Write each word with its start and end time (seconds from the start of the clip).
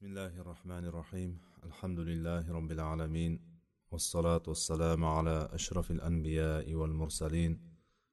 بسم 0.00 0.08
الله 0.08 0.40
الرحمن 0.40 0.84
الرحيم 0.84 1.38
الحمد 1.64 1.98
لله 2.00 2.52
رب 2.52 2.70
العالمين 2.72 3.40
والصلاة 3.90 4.42
والسلام 4.48 5.04
على 5.04 5.48
أشرف 5.52 5.90
الأنبياء 5.90 6.74
والمرسلين 6.74 7.60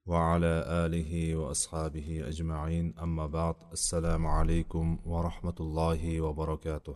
وعلى 0.05 0.53
آله 0.85 1.35
وأصحابه 1.35 2.27
أجمعين 2.27 2.99
أما 2.99 3.27
بعد 3.27 3.55
السلام 3.71 4.27
عليكم 4.27 4.99
ورحمة 5.05 5.55
الله 5.59 6.21
وبركاته 6.21 6.95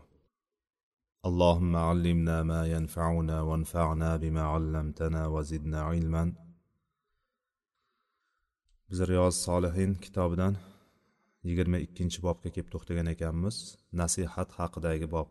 اللهم 1.26 1.76
علمنا 1.76 2.44
ما 2.44 2.62
ينفعنا 2.68 3.42
وانفعنا 3.42 4.18
بما 4.18 4.42
علمتنا 4.42 5.28
وزدنا 5.28 5.82
علما 5.82 6.34
riyoz 8.92 9.36
solihin 9.44 9.96
kitobidan 9.96 10.56
yigirma 11.48 11.78
ikkinchi 11.86 12.20
bobga 12.26 12.50
kelib 12.56 12.70
to'xtagan 12.74 13.08
ekanmiz. 13.14 13.58
Nasihat 14.02 14.50
haqidagi 14.60 15.08
bob. 15.16 15.30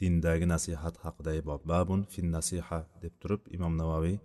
Dindagi 0.00 0.46
nasihat 0.54 0.96
haqidagi 1.04 1.42
bob. 1.48 1.60
Babun 1.72 2.00
fin 2.12 2.26
nasiha 2.36 2.80
deb 3.02 3.14
turib 3.22 3.42
imom 3.56 3.74
navoiy 3.80 4.16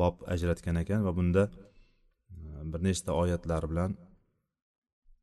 bob 0.00 0.14
ajratgan 0.34 0.76
ekan 0.82 1.00
va 1.06 1.12
bunda 1.18 1.44
e, 1.48 2.38
bir 2.72 2.80
nechta 2.88 3.10
oyatlar 3.22 3.62
bilan 3.70 3.90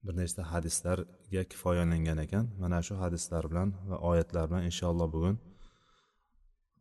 bir 0.06 0.16
nechta 0.22 0.42
hadislarga 0.52 1.44
kifoyalangan 1.52 2.20
ekan. 2.26 2.46
Mana 2.62 2.80
shu 2.88 2.94
hadislar 3.04 3.44
bilan 3.52 3.70
va 3.90 3.98
oyatlar 4.12 4.46
bilan 4.50 4.64
inshaalloh 4.70 5.10
bugun 5.16 5.36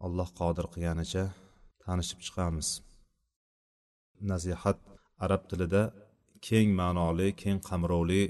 alloh 0.07 0.29
qodir 0.41 0.67
qilganicha 0.73 1.25
tanishib 1.85 2.21
chiqamiz. 2.27 2.69
Nasihat 4.31 4.79
arab 5.25 5.43
tilida 5.51 5.83
keng 6.47 6.69
ma'noli 6.81 7.29
keng 7.43 7.59
qamrovli 7.69 8.23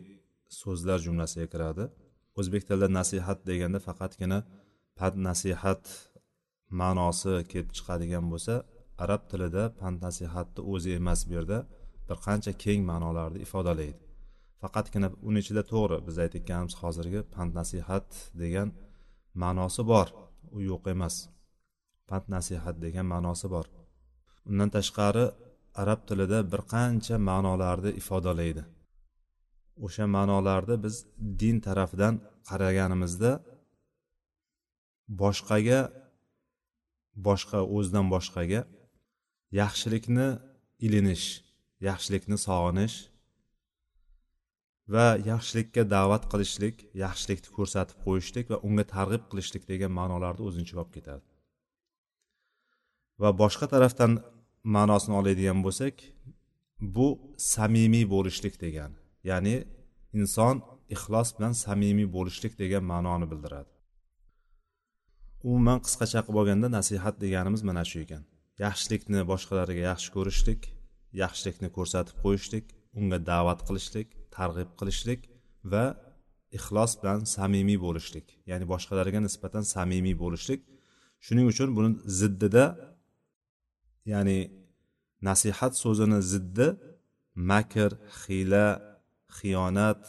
so'zlar 0.60 0.98
jumlasiga 1.06 1.46
kiradi. 1.52 1.84
O'zbek 2.38 2.62
tilida 2.68 2.88
nasihat 2.98 3.38
deganda 3.48 3.78
faqatgina 3.88 4.38
pand 4.98 5.16
nasihat 5.28 5.82
ma'nosi 6.80 7.34
kelib 7.50 7.70
chiqadigan 7.76 8.24
bo'lsa 8.32 8.54
arab 9.04 9.22
tilida 9.30 9.64
pand 9.80 9.96
nasihatni 10.06 10.60
o'zi 10.72 10.90
emas 11.00 11.20
bu 11.28 11.32
yerda 11.36 11.58
bir 12.08 12.16
qancha 12.26 12.52
keng 12.64 12.80
ma'nolarni 12.90 13.38
ifodalaydi. 13.46 14.00
Faqatgina 14.62 15.08
uni 15.28 15.38
ichida 15.44 15.62
to'g'ri 15.72 15.96
biz 16.06 16.16
aytayotganimiz 16.24 16.74
hozirgi 16.82 17.20
pand 17.34 17.50
nasihat 17.60 18.06
degan 18.42 18.68
ma'nosi 19.42 19.82
bor 19.92 20.06
u 20.56 20.58
yo'q 20.70 20.84
emas. 20.94 21.14
Pand 22.08 22.24
nasihat 22.36 22.76
degan 22.84 23.06
ma'nosi 23.14 23.46
bor. 23.54 23.66
Undan 24.50 24.70
tashqari 24.76 25.24
arab 25.82 26.00
tilida 26.08 26.38
bir 26.52 26.62
qancha 26.74 27.16
ma'nolarni 27.28 27.90
ifodalaydi. 28.00 28.62
O'sha 29.86 30.04
ma'nolarni 30.16 30.76
biz 30.84 30.96
din 31.42 31.56
tarafidan 31.66 32.14
qaraganimizda 32.48 33.30
boshqaga 35.22 35.80
boshqa 37.26 37.58
o'zidan 37.76 38.06
boshqaga 38.14 38.60
yaxshilikni 39.60 40.28
ilinish 40.86 41.26
yaxshilikni 41.88 42.36
sog'inish 42.46 42.96
va 44.94 45.06
yaxshilikka 45.30 45.82
da'vat 45.94 46.24
qilishlik 46.32 46.76
yaxshilikni 47.04 47.50
ko'rsatib 47.56 47.98
qo'yishlik 48.06 48.46
va 48.52 48.58
unga 48.66 48.84
targ'ib 48.94 49.24
qilishlik 49.30 49.64
degan 49.70 49.92
ma'nolarni 49.98 50.42
o'z 50.48 50.56
ichiga 50.62 50.80
olib 50.84 50.92
ketadi. 50.96 51.24
Va 53.22 53.30
boshqa 53.42 53.66
tarafdan 53.74 54.12
ma'nosini 54.64 55.14
oladigan 55.20 55.58
bo'lsak 55.66 55.94
bu 56.96 57.08
samimiy 57.54 58.04
bo'lishlik 58.14 58.54
degani 58.64 58.96
ya'ni 59.30 59.56
inson 60.18 60.56
ixlos 60.94 61.28
bilan 61.36 61.52
samimiy 61.64 62.08
bo'lishlik 62.16 62.52
degan 62.62 62.84
ma'noni 62.92 63.26
bildiradi. 63.32 63.70
Umuman 65.48 65.78
qisqacha 65.84 66.20
qilib 66.24 66.38
olganda 66.40 66.68
nasihat 66.78 67.14
deganimiz 67.24 67.62
mana 67.68 67.84
shu 67.90 67.98
ekan. 68.04 68.22
Yaxshilikni 68.64 69.20
boshqalarga 69.32 69.82
yaxshi 69.90 70.08
ko'rishlik 70.16 70.62
yaxshilikni 71.22 71.68
ko'rsatib 71.76 72.16
qo'yishlik 72.24 72.66
unga 72.98 73.18
da'vat 73.30 73.60
qilishlik 73.68 74.08
targ'ib 74.36 74.70
qilishlik 74.80 75.20
va 75.72 75.84
ixlos 76.58 76.92
bilan 77.00 77.20
samimiy 77.36 77.78
bo'lishlik 77.86 78.26
ya'ni 78.50 78.66
boshqalarga 78.72 79.18
nisbatan 79.26 79.64
samimiy 79.74 80.16
bo'lishlik. 80.24 80.60
Shuning 81.26 81.46
uchun 81.52 81.68
buni 81.76 81.90
ziddida 82.20 82.64
ya'ni 84.12 84.38
nasihat 85.28 85.72
so'zini 85.82 86.20
ziddi 86.32 86.66
makr 87.50 87.90
hiyla 88.20 88.66
xiyonat 89.38 90.02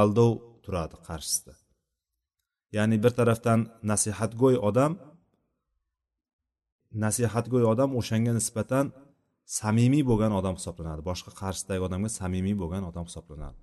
aldov 0.00 0.32
turadi 0.64 0.96
qarshisida. 1.08 1.54
Ya'ni 2.76 2.96
bir 3.04 3.12
tarafdan 3.18 3.60
nasihatgo'y 3.92 4.56
odam 4.68 4.92
nasihatgo'y 7.04 7.64
odam 7.72 7.90
o'shanga 8.00 8.32
nisbatan 8.38 8.86
samimiy 9.58 10.04
bo'lgan 10.10 10.32
odam 10.40 10.54
hisoblanadi. 10.58 11.00
Boshqa 11.10 11.30
qarshisidagi 11.40 11.82
odamga 11.88 12.10
samimiy 12.20 12.56
bo'lgan 12.62 12.82
odam 12.90 13.04
hisoblanadi. 13.08 13.58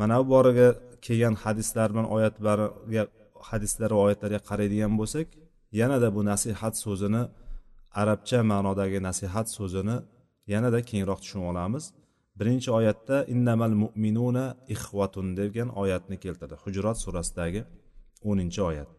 Mana 0.00 0.16
bu 0.22 0.26
boraga 0.34 0.68
kelgan 1.06 1.34
hadislar 1.44 1.88
bilan 1.92 2.06
oyatlarga 2.16 3.02
hadislar 3.50 3.90
va 3.96 4.00
oyatlarga 4.06 4.40
qaraydigan 4.50 4.92
bo'lsak 5.00 5.26
yanada 5.80 6.08
bu 6.16 6.20
nasihat 6.30 6.74
so'zini 6.84 7.22
arabcha 8.00 8.38
ma'nodagi 8.52 8.98
nasihat 9.08 9.46
so'zini 9.56 9.96
yanada 10.52 10.80
kengroq 10.90 11.20
tushunib 11.22 11.46
olamiz. 11.52 11.84
Birinchi 12.38 12.70
oyatda 12.78 13.16
innamal 13.34 13.74
mu'minuna 13.82 14.46
ixvatun 14.74 15.26
degan 15.40 15.68
oyatni 15.82 16.16
keltirdi. 16.24 16.56
Hujrat 16.64 16.96
surasidagi 17.04 17.62
o'ninchi 18.30 18.60
oyat. 18.70 18.90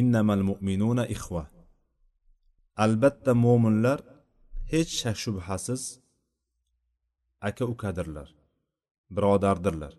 Innamal 0.00 0.42
mu'minuna 0.50 1.04
ixva 1.14 1.44
albatta 2.84 3.32
mo'minlar 3.44 3.98
hech 4.72 4.90
shak 5.00 5.16
shubhasiz 5.24 5.82
aka 7.48 7.64
ukadirlar 7.74 8.28
birodardirlar. 9.16 9.92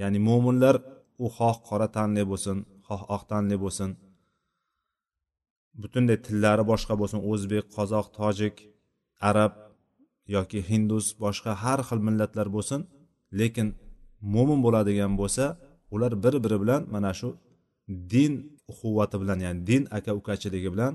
Ya'ni 0.00 0.18
mo'minlar 0.28 0.76
u 1.24 1.26
xoh 1.36 1.56
qora 1.68 1.88
tanli 1.96 2.22
bo'lsin 2.30 2.58
xoh 2.88 3.02
oq 3.14 3.22
tanli 3.32 3.56
bo'lsin 3.64 3.90
butunlay 5.82 6.18
tillari 6.26 6.64
boshqa 6.72 6.94
bo'lsin 7.00 7.20
o'zbek 7.30 7.64
qozoq 7.76 8.06
tojik 8.18 8.56
arab 9.30 9.52
yoki 10.36 10.58
hindus 10.70 11.06
boshqa 11.24 11.52
har 11.62 11.80
xil 11.88 12.00
millatlar 12.06 12.48
bo'lsin. 12.56 12.80
Lekin 13.40 13.68
mo'min 14.34 14.60
bo'ladigan 14.66 15.12
bo'lsa 15.20 15.44
ular 15.94 16.12
bir 16.24 16.34
biri 16.44 16.58
bilan 16.62 16.82
mana 16.94 17.10
shu 17.18 17.28
din 18.12 18.32
quvvati 18.78 19.16
bilan 19.22 19.38
ya'ni 19.44 19.60
din 19.70 19.82
aka 19.96 20.10
ukachiligi 20.20 20.70
bilan 20.74 20.92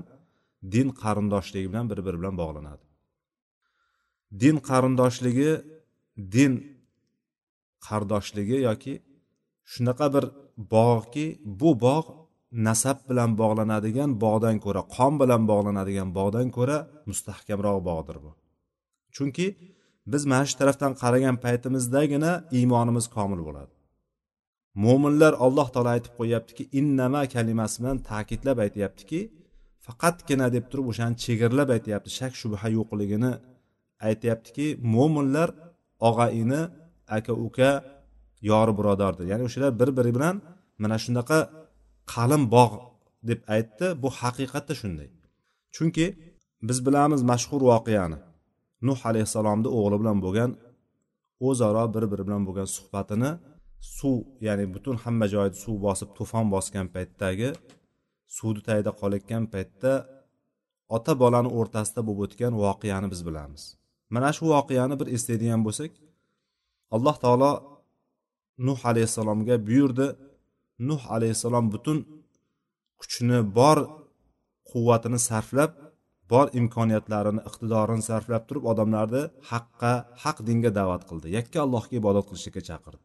din 0.74 0.88
qarindoshligi 1.02 1.68
bilan 1.72 1.86
bir 1.90 1.98
biri 2.06 2.16
bilan 2.20 2.34
bog'lanadi. 2.42 2.84
Din 4.42 4.56
qarindoshligi 4.68 5.50
din 6.34 6.52
qardoshligi 7.86 8.58
yoki 8.68 8.94
shunaqa 9.72 10.06
bir 10.14 10.24
bog'ki 10.74 11.26
bu 11.60 11.70
bog' 11.86 12.08
nasab 12.66 12.98
bilan 13.08 13.30
bog'lanadigan 13.40 14.10
bog'dan 14.24 14.56
ko'ra 14.64 14.82
qon 14.96 15.12
bilan 15.22 15.42
bog'lanadigan 15.50 16.08
bog'dan 16.18 16.48
ko'ra 16.56 16.78
mustahkamroq 17.10 17.78
bog'dir 17.88 18.16
bu. 18.24 18.30
Chunki 19.14 19.46
biz 20.12 20.22
mana 20.30 20.44
shu 20.48 20.54
tarafdan 20.60 20.92
qaragan 21.02 21.36
paytimizdagina 21.44 22.32
iymonimiz 22.58 23.06
komil 23.16 23.40
bo'ladi. 23.48 23.72
Mo'minlar 24.84 25.32
alloh 25.46 25.68
taolo 25.74 25.90
aytib 25.96 26.12
qo'yyaptiki 26.20 26.64
innama 26.80 27.22
kalimasi 27.34 27.76
bilan 27.80 27.98
ta'kidlab 28.10 28.58
aytyaptiki 28.66 29.20
faqatgina 29.86 30.46
deb 30.56 30.64
turib 30.70 30.86
o'shani 30.92 31.16
chegirlab 31.24 31.68
aytyapti 31.76 32.10
shak 32.18 32.32
shubha 32.40 32.68
yo'qligini 32.78 33.32
aytyaptiki 34.08 34.66
mo'minlar 34.94 35.48
og'a 36.08 36.26
ini 36.42 36.60
aka 37.16 37.32
uka 37.46 37.70
yori 38.50 38.72
birodardir 38.78 39.26
ya'ni 39.32 39.42
o'shalar 39.48 39.72
bir 39.80 39.90
biri 39.98 40.10
bilan 40.16 40.36
mana 40.82 40.96
shunaqa 41.04 41.38
qalin 42.12 42.44
bog' 42.54 42.74
deb 43.28 43.40
aytdi. 43.54 43.86
Bu 44.02 44.08
haqiqatda 44.20 44.74
shunday. 44.80 45.08
Chunki 45.74 46.06
biz 46.68 46.78
bilamiz 46.86 47.20
mashhur 47.30 47.62
voqeani. 47.72 48.18
Nuh 48.88 49.00
alayhissalomni 49.10 49.68
o'g'li 49.78 49.96
bilan 50.02 50.18
bo'lgan 50.24 50.50
o'zaro 51.48 51.84
bir 51.94 52.04
biri 52.10 52.22
bilan 52.28 52.42
bo'lgan 52.48 52.68
suhbatini 52.76 53.30
suv 53.98 54.18
ya'ni 54.46 54.64
butun 54.74 54.96
hamma 55.04 55.26
joyni 55.34 55.56
suv 55.64 55.76
bosib 55.86 56.10
to'fon 56.18 56.46
bosgan 56.54 56.86
paytdagi 56.94 57.48
suvni 58.36 58.60
tagida 58.68 58.92
qolayotgan 59.00 59.44
paytda 59.54 59.92
ota 60.96 61.12
bolani 61.22 61.50
o'rtasida 61.58 62.00
bo'lib 62.06 62.20
o'tgan 62.26 62.52
voqeani 62.64 63.08
biz 63.12 63.20
bilamiz. 63.28 63.62
Mana 64.14 64.30
shu 64.36 64.44
voqeani 64.54 64.94
bir 65.00 65.08
eslaydigan 65.16 65.60
bo'lsak 65.66 65.92
alloh 66.94 67.16
taolo 67.24 67.52
nuh 68.66 68.80
alayhissalomga 68.90 69.56
buyurdi. 69.68 70.06
Nuh 70.88 71.02
alayhissalom 71.14 71.66
butun 71.74 71.98
kuchini 73.00 73.38
bor 73.58 73.78
quvvatini 74.70 75.18
sarflab 75.28 75.72
bor 76.32 76.46
imkoniyatlarini 76.60 77.40
iqtidorini 77.48 78.04
sarflab 78.10 78.42
turib 78.48 78.64
odamlarni 78.72 79.22
haqqa 79.50 79.92
haq 80.24 80.38
dinga 80.48 80.70
da'vat 80.78 81.02
qildi. 81.10 81.26
Yakka 81.38 81.58
allohga 81.64 81.94
ibodat 82.00 82.24
qilishlikka 82.28 82.62
chaqirdi. 82.68 83.02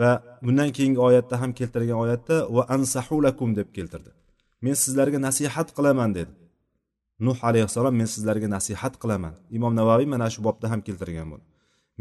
Va 0.00 0.10
bundan 0.44 0.70
keyingi 0.76 1.00
oyatda 1.08 1.34
ham 1.42 1.50
keltirgan 1.58 1.98
oyatda 2.04 2.36
va 2.56 2.62
ansahulakum 2.76 3.50
deb 3.58 3.68
keltirdi. 3.76 4.10
Men 4.64 4.74
sizlarga 4.82 5.18
nasihat 5.28 5.68
qilaman 5.76 6.10
dedi. 6.18 6.32
Nuh 7.26 7.38
alayhissalom 7.48 7.94
men 8.00 8.08
sizlarga 8.14 8.48
nasihat 8.56 8.94
qilaman 9.02 9.34
imom 9.56 9.72
navoiy 9.80 10.06
mana 10.14 10.26
shu 10.34 10.40
bobda 10.48 10.66
ham 10.72 10.80
keltirgan 10.86 11.26
buni. 11.32 11.44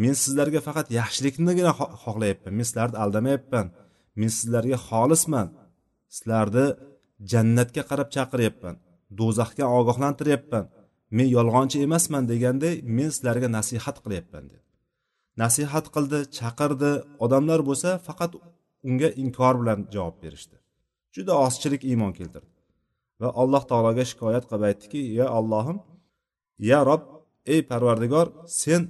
Men 0.03 0.13
sizlarga 0.23 0.59
faqat 0.67 0.87
yaxshiliknigina 0.99 1.71
xohlayapman 2.03 2.53
men 2.57 2.65
sizlarni 2.69 2.97
aldamayapman 3.03 3.67
men 4.19 4.29
sizlarga 4.37 4.77
xolisman. 4.87 5.47
Sizlarni 6.15 6.65
jannatga 7.31 7.83
qarab 7.89 8.09
chaqiryapman. 8.15 8.75
Do'zaxga 9.19 9.65
ogohlantiryapman. 9.79 10.65
Men 11.17 11.27
yolg'onchi 11.37 11.77
emasman 11.87 12.23
deganday 12.31 12.75
men 12.97 13.09
sizlarga 13.15 13.47
nasihat 13.57 13.97
qilyapman 14.03 14.43
dedi. 14.51 14.65
Nasihat 15.43 15.85
qildi 15.95 16.19
chaqirdi. 16.37 16.91
Odamlar 17.25 17.59
bo'lsa 17.69 17.89
faqat 18.07 18.31
unga 18.87 19.09
inkor 19.23 19.53
bilan 19.61 19.79
javob 19.95 20.15
berishdi. 20.23 20.57
Juda 21.15 21.33
ozchilik 21.45 21.81
iymon 21.91 22.13
keltirdi. 22.19 22.55
Va 23.21 23.29
alloh 23.41 23.63
taologa 23.71 24.03
shikoyat 24.11 24.43
qilib 24.49 24.63
aytdiki 24.69 25.01
ya 25.19 25.25
allohim 25.37 25.77
ya 26.69 26.79
rob 26.89 27.03
ey 27.53 27.61
parvardigor 27.69 28.27
sen 28.61 28.81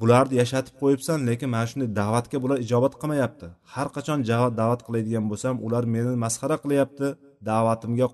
bularni 0.00 0.34
yashatib 0.42 0.74
qo'yibsan 0.82 1.18
lekin 1.28 1.48
mana 1.54 1.66
shunday 1.70 1.88
da'vatga 2.00 2.36
bular 2.44 2.58
ijobat 2.64 2.94
qilmayapti. 3.00 3.46
Har 3.74 3.88
qachon 3.96 4.18
da'vat 4.60 4.80
qiladigan 4.86 5.24
bo'lsam 5.30 5.54
ular 5.66 5.84
meni 5.94 6.12
masxara 6.24 6.56
qilyapti 6.64 7.06
da'vatimga 7.50 8.06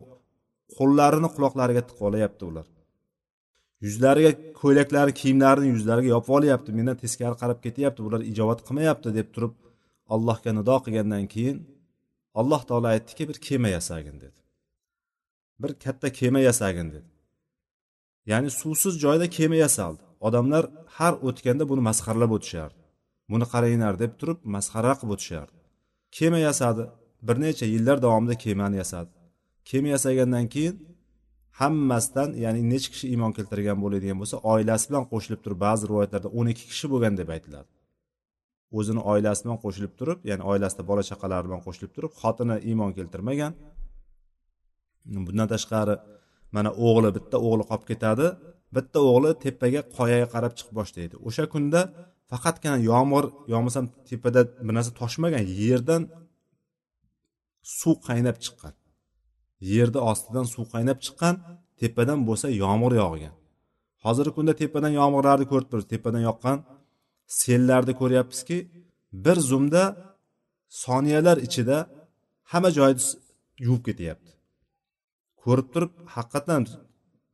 qo'llarini 0.77 1.29
quloqlariga 1.37 1.83
tiqib 1.89 2.05
olyapti 2.11 2.43
ular. 2.51 2.67
Yuzlariga 3.85 4.33
ko'ylaklari 4.61 5.13
kiyimlarini 5.21 5.69
yuzlariga 5.75 6.09
yopib 6.15 6.33
olyapti 6.39 6.71
mendan 6.79 6.97
teskari 7.03 7.37
qarab 7.43 7.59
ketyapti 7.67 8.01
bular 8.07 8.21
ijobat 8.33 8.61
qilmayapti 8.67 9.09
deb 9.19 9.29
turib 9.35 9.55
allohga 10.15 10.51
nido 10.59 10.77
qilgandan 10.85 11.25
keyin 11.35 11.59
alloh 12.41 12.63
taolo 12.69 12.87
aytdiki 12.95 13.23
bir 13.31 13.39
kema 13.47 13.69
yasagin 13.77 14.17
dedi. 14.25 14.41
Bir 15.63 15.73
katta 15.85 16.09
kema 16.21 16.41
yasagin 16.49 16.89
dedi. 16.95 17.11
Ya'ni 18.31 18.51
suvsiz 18.61 18.95
joyda 19.05 19.27
kema 19.39 19.57
yasaldi. 19.67 20.05
Odamlar 20.27 20.65
har 20.97 21.15
o'tganda 21.29 21.65
buni 21.71 21.83
masxaralab 21.89 22.33
o'tishardi. 22.37 22.81
Buni 23.33 23.47
qaranglar 23.53 23.95
deb 24.03 24.13
turib 24.21 24.39
masxara 24.55 24.93
qilib 24.99 25.13
o'tishardi. 25.17 25.57
Kema 26.17 26.39
yasadi. 26.49 26.85
Bir 27.27 27.37
necha 27.45 27.67
yillar 27.75 27.97
davomida 28.05 28.35
kemani 28.45 28.77
yasadi. 28.83 29.11
Kema 29.71 29.89
yasagandan 29.97 30.47
keyin 30.55 30.77
hammasidan 31.61 32.31
ya'ni 32.45 32.61
necha 32.73 32.89
kishi 32.95 33.07
iymon 33.13 33.33
keltirgan 33.37 33.79
bo'ladigan 33.85 34.19
bo'lsa 34.23 34.37
oilasi 34.53 34.85
bilan 34.91 35.05
qo'shilib 35.13 35.41
turib 35.45 35.59
ba'zi 35.67 35.83
rivoyatlarda 35.91 36.29
o'n 36.39 36.47
ikki 36.53 36.65
kishi 36.73 36.87
bo'lgan 36.93 37.15
deb 37.21 37.29
aytiladi. 37.37 37.69
O'zini 38.79 39.03
oilasi 39.13 39.41
bilan 39.45 39.59
qo'shilib 39.65 39.93
turib 39.99 40.19
ya'ni 40.31 40.43
oilasida 40.51 40.83
bola 40.91 41.03
chaqalari 41.11 41.45
bilan 41.49 41.61
qo'shilib 41.67 41.93
turib 41.97 42.13
xotini 42.21 42.57
iymon 42.71 42.91
keltirmagan. 42.99 43.53
Bundan 45.27 45.49
tashqari 45.55 45.95
mana 46.57 46.71
o'g'li 46.87 47.11
bitta 47.17 47.37
o'g'li 47.47 47.65
qolib 47.71 47.87
ketadi. 47.91 48.27
Bitta 48.75 48.99
o'g'li 49.11 49.31
tepaga 49.45 49.81
qoyaga 49.97 50.27
qarab 50.35 50.53
chiqib 50.59 50.75
boshlaydi. 50.81 51.15
O'sha 51.29 51.45
kunda 51.55 51.81
faqatgina 52.31 52.77
yomg'ir 52.91 53.25
yo 53.53 53.59
tepada 54.11 54.41
bir 54.67 54.75
narsa 54.79 54.93
toshmagan 55.01 55.45
yerdan 55.63 56.03
suv 57.79 57.97
qaynab 58.09 58.37
chiqqan. 58.45 58.75
Yerni 59.73 60.01
ostidan 60.11 60.47
suv 60.55 60.65
qaynab 60.75 60.99
chiqqan 61.05 61.35
tepadan 61.81 62.19
bo'lsa 62.29 62.47
yomg'ir 62.65 62.93
yog'gan. 63.03 63.35
Hozirgi 64.05 64.33
kunda 64.37 64.53
tepadan 64.63 64.93
yomg'irlarni 65.01 65.47
ko'rib 65.51 65.69
turibmiz 65.71 65.89
tepadan 65.95 66.23
yoqqan 66.29 66.59
sellarni 67.41 67.93
ko'ryapmizki 68.01 68.59
bir 69.25 69.37
zumda 69.51 69.83
soniyalar 70.85 71.39
ichida 71.47 71.77
hamma 72.53 72.71
joyni 72.79 73.03
yuvib 73.65 73.83
ketyapti. 73.89 74.31
Ko'rib 75.43 75.69
turib 75.75 75.93
haqiqatdan 76.15 76.63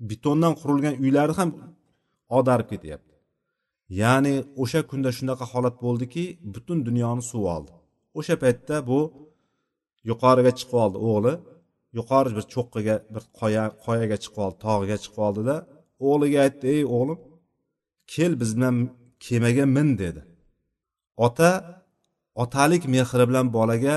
betondan 0.01 0.55
qurilgan 0.61 0.95
uylarni 1.05 1.35
ham 1.41 1.51
odarib 2.39 2.69
ketyapti. 2.73 3.15
Ya'ni 4.01 4.35
o'sha 4.63 4.81
kunda 4.91 5.11
shunaqa 5.19 5.45
holat 5.53 5.77
bo'ldiki 5.85 6.25
butun 6.55 6.79
dunyoni 6.89 7.23
suv 7.31 7.45
oldi. 7.55 7.73
O'sha 8.19 8.35
paytda 8.43 8.77
bu 8.91 8.99
yuqoriga 10.11 10.53
chiqib 10.59 10.77
oldi 10.85 10.99
o'g'li. 11.11 11.35
Yuqori 11.99 12.31
bir 12.37 12.45
cho'qqiga 12.55 12.97
bir 13.15 13.25
qoya 13.39 13.65
qoyaga 13.85 14.17
chiqib 14.23 14.39
oldi 14.45 14.57
tog'iga 14.67 14.97
chiqib 15.03 15.21
oldida 15.27 15.57
o'g'liga 16.09 16.39
aytdi 16.47 16.67
ey 16.75 16.83
o'g'lim 16.97 17.19
kel 18.13 18.33
biz 18.41 18.51
bilan 18.57 18.77
kemaga 19.27 19.65
min 19.77 19.89
dedi. 20.03 20.23
Ota 21.27 21.51
otalik 22.43 22.83
mehri 22.95 23.25
bilan 23.31 23.47
bolaga 23.57 23.97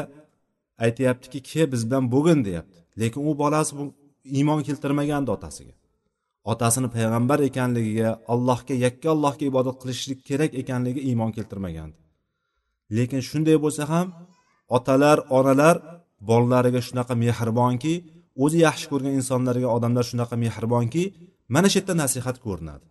aytyaptiki 0.86 1.40
ke 1.50 1.62
biz 1.72 1.82
bilan 1.88 2.04
bo'lgin 2.14 2.40
deyapti. 2.48 2.78
Lekin 3.02 3.22
u 3.30 3.32
bolasi 3.44 3.72
bu 3.78 3.84
iymon 4.38 4.62
keltirmagandi 4.68 5.30
otasiga. 5.38 5.74
Otasini 6.52 6.90
payg'ambar 6.96 7.40
ekanligiga 7.50 8.10
allohga 8.34 8.76
yakka 8.86 9.08
allohga 9.16 9.44
ibodat 9.52 9.76
qilishlik 9.82 10.20
kerak 10.30 10.52
ekanligiga 10.62 11.02
iymon 11.10 11.32
keltirmagandi. 11.38 11.98
Lekin 12.98 13.22
shunday 13.30 13.58
bo'lsa 13.66 13.84
ham 13.92 14.08
otalar 14.78 15.18
onalar 15.38 15.76
bolalariga 16.30 16.82
shunaqa 16.88 17.14
mehribonki 17.24 17.94
o'zi 18.44 18.58
yaxshi 18.68 18.86
ko'rgan 18.92 19.14
insonlarga 19.20 19.68
odamlar 19.78 20.06
shunaqa 20.12 20.36
mehribonki 20.46 21.04
mana 21.54 21.68
shu 21.72 21.78
yerda 21.80 21.94
nasihat 22.04 22.38
ko'rinadi. 22.46 22.86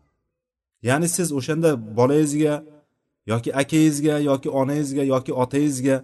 Ya'ni 0.88 1.08
siz 1.16 1.28
o'shanda 1.38 1.70
bolangizga 1.98 2.54
yoki 3.32 3.50
akangizga 3.62 4.14
yoki 4.30 4.48
onangizga 4.60 5.02
yoki 5.14 5.32
otangizga 5.42 5.96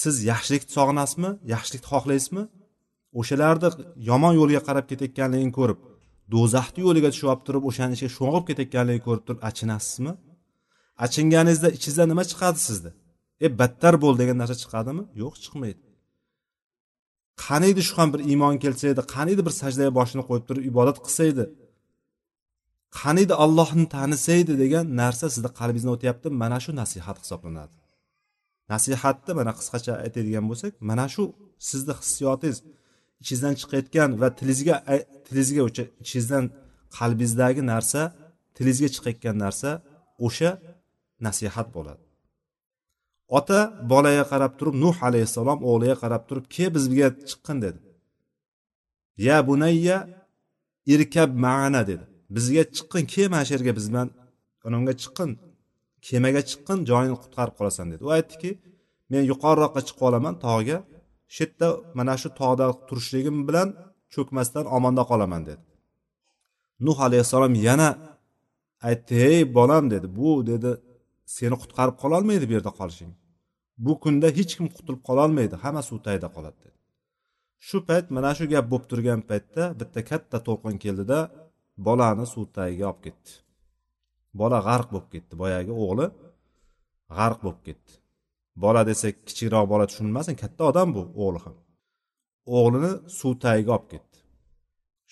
siz 0.00 0.16
yaxshilikni 0.30 0.70
sog'inasizmi 0.78 1.30
yaxshilikni 1.54 1.88
xohlaysizmi 1.92 2.42
o'shalarni 3.20 3.68
yomon 4.10 4.32
yo'lga 4.40 4.60
qarab 4.68 4.84
ketayotganligini 4.90 5.52
ko'rib 5.58 5.78
do'zaxni 6.32 6.80
yo'liga 6.86 7.10
tushib 7.14 7.40
turib 7.46 7.64
o'shani 7.70 7.92
ichiga 7.96 8.10
sho'ng'ib 8.18 8.44
ketayotganligini 8.48 9.04
ko'rib 9.06 9.24
turib 9.26 9.40
achinasizmi? 9.48 10.12
Achinganingizda 11.04 11.68
ichingizdan 11.76 12.08
nima 12.12 12.24
chiqadi 12.30 12.58
sizni 12.68 12.90
e 13.44 13.46
battar 13.60 13.94
bo'l 14.02 14.14
degan 14.20 14.36
narsa 14.42 14.56
chiqadimi? 14.62 15.02
Yo'q 15.22 15.34
chiqmaydi. 15.44 15.82
Qaniydi 17.44 17.82
shu 17.88 17.94
ham 18.00 18.08
bir 18.14 18.20
iymon 18.30 18.54
kelsa 18.64 18.84
edi 18.92 19.02
qaniydi 19.14 19.42
bir 19.46 19.54
sajdaga 19.60 19.92
boshini 19.98 20.22
qo'yib 20.28 20.44
turib 20.48 20.64
ibodat 20.70 20.98
qilsa 21.04 21.22
edi 21.32 21.44
qaniydi 23.00 23.34
allohni 23.44 23.86
tanisaydi 23.96 24.54
degan 24.62 24.84
narsa 25.00 25.26
sizni 25.34 25.50
qalbingizdan 25.58 25.92
o'tyapti 25.96 26.28
mana 26.42 26.58
shu 26.64 26.70
nasihat 26.80 27.16
hisoblanadi. 27.22 27.74
Nasihatni 28.72 29.32
mana 29.40 29.52
qisqacha 29.58 29.92
aytadigan 30.04 30.44
bo'lsak 30.50 30.72
mana 30.90 31.06
shu 31.14 31.22
sizni 31.68 31.94
hissiyotingiz. 32.00 32.58
Ichingizdan 33.22 33.54
chiqayotgan 33.60 34.10
va 34.20 34.28
tilingizga 34.38 34.74
tilingizga 35.26 35.62
o'sha 35.68 35.84
ichingizdan 36.02 36.44
qalbingizdagi 36.98 37.62
narsa 37.72 38.00
tilingizga 38.56 38.88
chiqayotgan 38.94 39.36
narsa 39.44 39.70
o'sha 40.26 40.50
nasihat 41.26 41.68
bo'ladi. 41.76 42.02
Ota 43.38 43.58
bolaga 43.92 44.24
qarab 44.32 44.52
turib 44.58 44.74
nuh 44.84 44.96
alayhissalom 45.08 45.58
o'g'liga 45.70 45.96
qarab 46.02 46.22
turib 46.28 46.46
ke 46.54 46.64
bizga 46.76 47.08
chiqqin 47.28 47.58
dedi. 47.64 47.78
Ya 49.26 49.36
bunayya 49.48 49.98
irkab 50.94 51.30
maana 51.46 51.80
dedi. 51.90 52.04
Bizga 52.36 52.62
chiqqin 52.76 53.04
ke 53.12 53.22
mana 53.32 53.44
shu 53.46 53.52
yerga 53.56 53.72
biz 53.78 53.86
bilan 53.90 54.08
unga 54.78 54.94
chiqqin 55.02 55.30
kemaga 56.06 56.42
chiqqin 56.50 56.78
joyingni 56.90 57.18
qutqarib 57.24 57.54
qolasan 57.58 57.86
dedi. 57.92 58.02
U 58.08 58.10
aytdiki 58.18 58.50
men 59.12 59.22
yuqoriroqqa 59.32 59.80
chiqib 59.88 60.04
olaman 60.08 60.34
tog'ga 60.46 60.78
shu 61.34 61.40
yerda 61.44 61.68
mana 61.98 62.14
shu 62.22 62.28
tog'da 62.40 62.66
turishligim 62.88 63.38
bilan 63.48 63.68
cho'kmasdan 64.14 64.64
omonda 64.76 65.02
qolaman 65.10 65.42
dedi. 65.50 65.64
Nuh 66.86 66.98
alayhissalom 67.06 67.54
yana 67.68 67.88
aytdi 68.88 69.14
ey 69.30 69.40
bolam 69.58 69.84
dedi. 69.94 70.06
Bu 70.18 70.28
dedi 70.50 70.70
seni 71.36 71.56
qutqarib 71.62 71.96
qololmaydi 72.02 72.44
bu 72.50 72.52
yerda 72.56 72.72
qolishing. 72.80 73.12
Bu 73.84 73.92
kunda 74.02 74.28
hech 74.38 74.52
kim 74.56 74.66
qutulib 74.76 75.02
qololmaydi 75.08 75.54
hamma 75.64 75.82
suv 75.88 75.98
tagida 76.06 76.28
qoladi 76.36 76.58
dedi. 76.64 76.78
Shu 77.66 77.78
payt 77.88 78.06
mana 78.16 78.30
shu 78.38 78.44
gap 78.52 78.64
bo'lib 78.72 78.86
turgan 78.90 79.20
paytda 79.30 79.62
bitta 79.80 80.00
katta 80.10 80.38
to'lqin 80.46 80.76
keldida 80.84 81.18
bolani 81.86 82.26
suv 82.34 82.44
tagiga 82.56 82.86
olib 82.90 83.00
ketdi. 83.06 83.30
Bola 84.40 84.58
g'arq 84.68 84.88
bo'lib 84.94 85.08
ketdi 85.14 85.34
boyagi 85.42 85.72
o'g'li 85.84 86.06
g'arq 87.18 87.38
bo'lib 87.44 87.62
ketdi. 87.68 87.92
Bola 88.62 88.82
desak 88.90 89.14
kichikroq 89.28 89.64
bola 89.72 89.84
tushunmasin 89.90 90.34
katta 90.42 90.62
odam 90.70 90.88
bu 90.96 91.02
o'g'li 91.24 91.40
ham. 91.44 91.56
O'g'lini 92.56 92.92
suv 93.18 93.32
tagiga 93.44 93.70
olib 93.76 93.86
ketdi. 93.92 94.18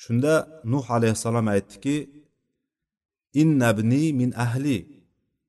Shunda 0.03 0.35
nuh 0.73 0.87
alayhissalom 0.97 1.47
aytdiki 1.55 1.97
innabni 3.43 4.05
min 4.21 4.31
ahli 4.47 4.79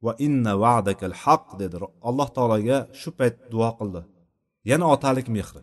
va 0.06 0.12
inna 0.26 0.52
va'dakal 0.64 1.16
haq 1.24 1.46
dedi. 1.62 1.76
Alloh 2.10 2.28
taologa 2.38 2.78
shu 3.00 3.10
payt 3.20 3.36
duo 3.52 3.70
qildi. 3.80 4.02
Yana 4.70 4.86
otalik 4.96 5.28
mehri. 5.38 5.62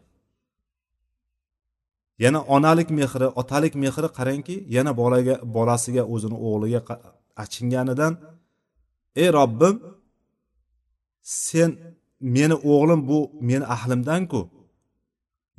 Yana 2.25 2.41
onalik 2.57 2.89
mehri 2.99 3.27
otalik 3.41 3.75
mehri 3.85 4.09
qarangki 4.19 4.57
yana 4.77 4.93
bolaga 5.01 5.35
bolasiga 5.57 6.03
o'zini 6.15 6.37
o'g'liga 6.49 6.81
achinganidan 7.43 8.13
ey 9.23 9.29
robbim 9.39 9.77
sen 11.45 11.71
meni 12.37 12.57
o'g'lim 12.73 13.01
bu 13.11 13.19
meni 13.49 13.65
ahlimdanku. 13.77 14.41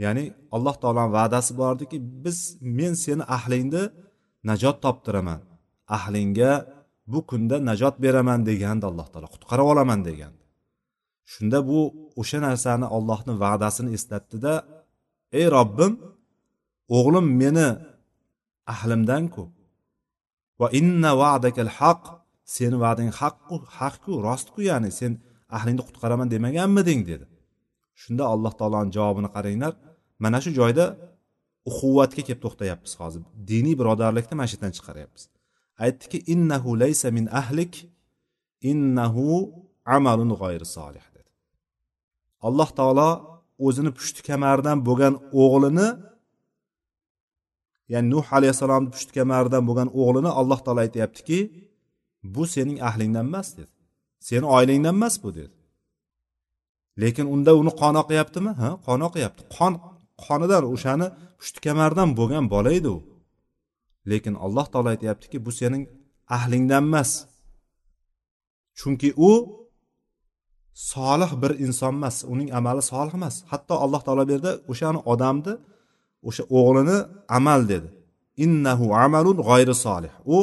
Ya'ni 0.03 0.23
alloh 0.55 0.75
taoloni 0.81 1.11
va'dasi 1.17 1.51
bordiki 1.61 1.97
biz 2.23 2.39
men 2.77 2.93
seni 3.03 3.23
ahlingni 3.37 3.83
najot 4.49 4.77
toptiraman. 4.85 5.39
Ahlingga 5.97 6.51
bu 7.11 7.19
kunda 7.29 7.55
najot 7.69 7.95
beraman 8.03 8.39
degandi 8.49 8.85
alloh 8.91 9.07
taolo 9.11 9.27
qutqarib 9.35 9.65
olaman 9.73 9.99
degandi. 10.07 10.43
Shunda 11.31 11.59
bu 11.69 11.79
o'sha 12.21 12.39
narsani 12.47 12.87
ollohni 12.97 13.33
va'dasini 13.43 13.89
eslatdida 13.97 14.53
ey 15.39 15.45
robbim 15.57 15.93
o'g'lim 16.97 17.25
meni 17.41 17.67
ahlimdanku. 18.73 19.43
Va 20.59 20.67
inna 20.79 21.11
va'dakal 21.23 21.71
haq 21.79 22.01
seni 22.55 22.77
va'dang 22.83 23.11
haqqu 23.19 23.55
haqku 23.77 24.11
rostku 24.27 24.59
ya'ni 24.69 24.91
sen 24.99 25.11
ahlingni 25.57 25.83
qutqaraman 25.87 26.27
demaganmiding? 26.33 27.01
dedi. 27.11 27.25
Shunda 28.01 28.23
alloh 28.33 28.53
taoloni 28.59 28.91
javobini 28.97 29.29
qaranglar. 29.35 29.73
Mana 30.23 30.37
shu 30.43 30.51
joyda 30.59 30.85
uquvvatga 31.69 32.21
kelib 32.27 32.41
to'xtayapmiz 32.45 32.93
hozir. 33.01 33.21
Diniy 33.51 33.75
birodarlikni 33.79 34.33
mana 34.39 34.47
shu 34.49 34.55
yerdan 34.57 34.73
chiqaryapmiz. 34.77 35.23
Aytdiki 35.85 36.17
innahu 36.33 36.69
laysa 36.83 37.07
min 37.17 37.25
ahlik 37.41 37.73
innahu 38.71 39.25
amalun 39.97 40.31
g'oyri 40.41 40.67
solih 40.77 41.05
dedi. 41.15 41.31
Alloh 42.47 42.69
taolo 42.79 43.09
o'zini 43.67 43.91
pushti 43.97 44.21
kamaridan 44.29 44.77
bo'lgan 44.87 45.13
o'g'lini 45.43 45.87
ya'ni 47.93 48.07
nuh 48.13 48.25
alayhissalomni 48.37 48.89
pushti 48.95 49.11
kamaridan 49.19 49.63
bo'lgan 49.69 49.89
o'g'lini 50.01 50.31
alloh 50.39 50.59
taolo 50.65 50.79
aytyaptiki 50.85 51.39
bu 52.35 52.43
sening 52.55 52.77
ahlingdan 52.89 53.25
emas 53.31 53.49
dedi. 53.59 53.74
Seni 54.27 54.45
oilangdan 54.55 54.95
emas 54.97 55.15
bu 55.23 55.29
dedi. 55.39 55.55
Lekin 57.01 57.25
unda 57.33 57.51
uni 57.61 57.71
qon 57.81 57.95
oqyaptimi? 58.03 58.51
Ha 58.61 58.69
qon 58.87 58.99
oqyapti. 59.07 59.41
Qon 59.55 59.73
qonidan 60.25 60.63
o'shani 60.73 61.07
pushtikamardan 61.39 62.09
bo'lgan 62.19 62.45
bola 62.53 62.71
edi 62.79 62.89
u. 62.97 62.99
Lekin 64.11 64.35
alloh 64.45 64.65
taolo 64.71 64.89
aytyaptiki 64.95 65.37
bu 65.45 65.51
sening 65.59 65.83
ahlingdan 66.37 66.83
emas. 66.89 67.11
Chunki 68.79 69.09
u 69.29 69.31
solih 70.91 71.31
bir 71.41 71.51
inson 71.65 71.93
emas 71.99 72.17
uning 72.33 72.49
amali 72.59 72.81
solih 72.91 73.13
emas. 73.19 73.35
Hatto 73.51 73.73
alloh 73.85 74.01
taolo 74.07 74.23
bu 74.27 74.31
yerda 74.35 74.51
o'shani 74.71 74.99
odamni 75.11 75.53
o'sha 76.27 76.43
o'g'lini 76.57 76.97
amal 77.37 77.61
dedi. 77.71 77.87
Innahu 78.45 78.85
amalun 79.05 79.37
g'oyri 79.47 79.75
solih. 79.85 80.13
U 80.35 80.37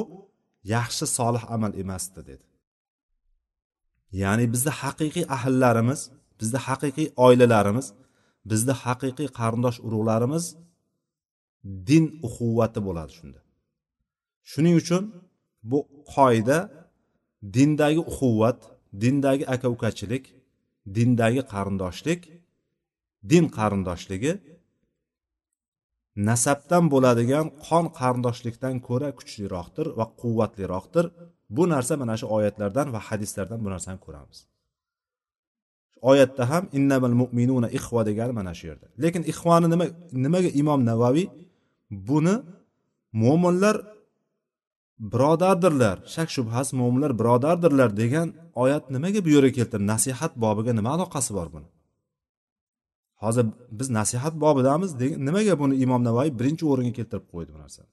yaxshi 0.75 1.05
solih 1.19 1.43
amal 1.55 1.73
emasdi 1.83 2.21
dedi. 2.31 2.45
Ya'ni 4.21 4.45
bizni 4.55 4.73
haqiqiy 4.81 5.25
ahllarimiz 5.37 6.01
bizni 6.41 6.61
haqiqiy 6.67 7.09
oilalarimiz 7.27 7.87
bizni 8.51 8.75
haqiqiy 8.85 9.29
qarindosh 9.39 9.79
urug'larimiz 9.87 10.45
din 11.89 12.05
uquvvati 12.27 12.81
bo'ladi 12.87 13.13
shunda. 13.19 13.41
Shuning 14.51 14.77
uchun 14.83 15.03
bu 15.71 15.79
qoida 16.15 16.59
dindagi 17.57 18.03
uquvvat 18.11 18.59
dindagi 19.03 19.45
aka 19.55 19.67
ukachilik 19.75 20.25
dindagi 20.97 21.43
qarindoshlik 21.53 22.21
din 23.31 23.45
qarindoshligi 23.57 24.33
nasabdan 26.29 26.85
bo'ladigan 26.93 27.47
qon 27.67 27.85
qarindoshlikdan 27.99 28.75
ko'ra 28.89 29.11
kuchliroqdir 29.19 29.87
va 29.99 30.07
quvvatliroqdir. 30.21 31.07
Bu 31.57 31.63
narsa 31.73 31.95
mana 32.03 32.15
shu 32.21 32.27
oyatlardan 32.37 32.87
va 32.95 33.01
hadislardan 33.09 33.59
bu 33.65 33.69
narsani 33.75 33.99
ko'ramiz. 34.07 34.39
Oyatda 36.11 36.43
ham 36.51 36.65
innamal 36.79 37.15
mu'minuna 37.23 37.69
ixva 37.79 38.01
degani 38.09 38.33
mana 38.41 38.53
shu 38.59 38.65
yerda. 38.71 38.87
Lekin 39.03 39.23
ixvani 39.33 39.67
nima 39.73 39.87
nimaga 40.25 40.51
imom 40.61 40.81
navaviy 40.91 41.27
buni 42.09 42.35
mo'minlar 43.23 43.77
birodardirlar 45.13 45.97
shak 46.15 46.29
shubhasiz 46.37 46.73
mo'minlar 46.81 47.13
birodardirlar 47.21 47.91
degan 48.03 48.29
oyat 48.63 48.85
nimaga 48.95 49.21
bu 49.27 49.31
yerga 49.37 49.53
keltirdi? 49.59 49.85
Nasihat 49.95 50.33
bobiga 50.45 50.73
nima 50.79 50.91
aloqasi 50.97 51.31
bor 51.39 51.49
buni? 51.55 51.69
Hozir 53.23 53.45
biz 53.79 53.89
nasihat 53.99 54.35
bobidamiz 54.45 54.91
nimaga 55.27 55.55
buni 55.63 55.75
imom 55.85 56.03
navoiy 56.09 56.31
birinchi 56.39 56.65
o'ringa 56.73 56.93
keltirib 56.99 57.27
qo'ydi 57.33 57.51
bu 57.55 57.59
narsani? 57.65 57.91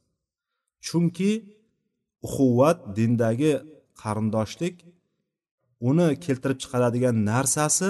Chunki 0.88 1.32
uquvvat 2.26 2.78
dindagi 2.98 3.54
qarindoshlik 4.02 4.76
uni 5.90 6.08
keltirib 6.26 6.60
chiqaradigan 6.64 7.16
narsasi 7.32 7.90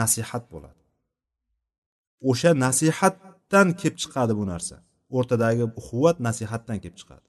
nasihat 0.00 0.44
bo'ladi. 0.52 0.80
O'sha 2.30 2.50
nasihatdan 2.66 3.68
kelib 3.80 3.96
chiqadi 4.02 4.32
bu 4.40 4.44
narsa. 4.52 4.76
O'rtadagi 5.16 5.64
uquvvat 5.80 6.16
nasihatdan 6.26 6.78
kelib 6.82 6.96
chiqadi. 7.00 7.26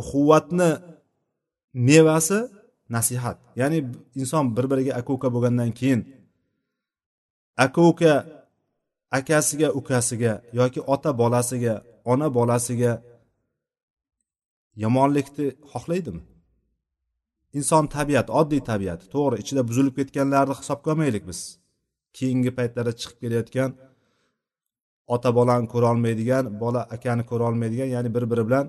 Uquvvatni 0.00 0.70
mevasi 1.88 2.40
nasihat. 2.96 3.38
Ya'ni 3.60 3.78
inson 4.20 4.44
bir 4.56 4.66
biriga 4.70 4.92
aka 5.00 5.10
uka 5.16 5.28
bo'lgandan 5.34 5.70
keyin 5.78 6.00
aka 7.64 7.80
uka 7.90 8.12
akasiga 9.18 9.68
ukasiga 9.80 10.32
yoki 10.58 10.80
ota 10.94 11.10
bolasiga 11.20 11.74
ona 12.12 12.26
bolasiga 12.38 12.92
yomonlikni 14.84 15.46
xohlaydimi? 15.72 16.22
Inson 17.58 17.86
tabiat 17.96 18.28
oddiy 18.40 18.62
tabiat 18.70 19.00
to'g'ri 19.14 19.36
ichida 19.42 19.62
buzilib 19.68 19.94
ketganlarni 19.98 20.54
hisobga 20.60 20.92
olmaylik 20.92 21.24
biz. 21.30 21.40
Keyingi 22.18 22.50
paytlarda 22.58 22.92
chiqib 23.00 23.18
kelayotgan 23.24 23.70
ota 25.14 25.30
bolani 25.38 25.66
ko'rolmaydigan 25.74 26.44
bola 26.62 26.82
akani 26.96 27.24
ko'rolmaydigan 27.30 27.88
ya'ni 27.96 28.10
bir 28.16 28.24
biri 28.30 28.44
bilan 28.48 28.66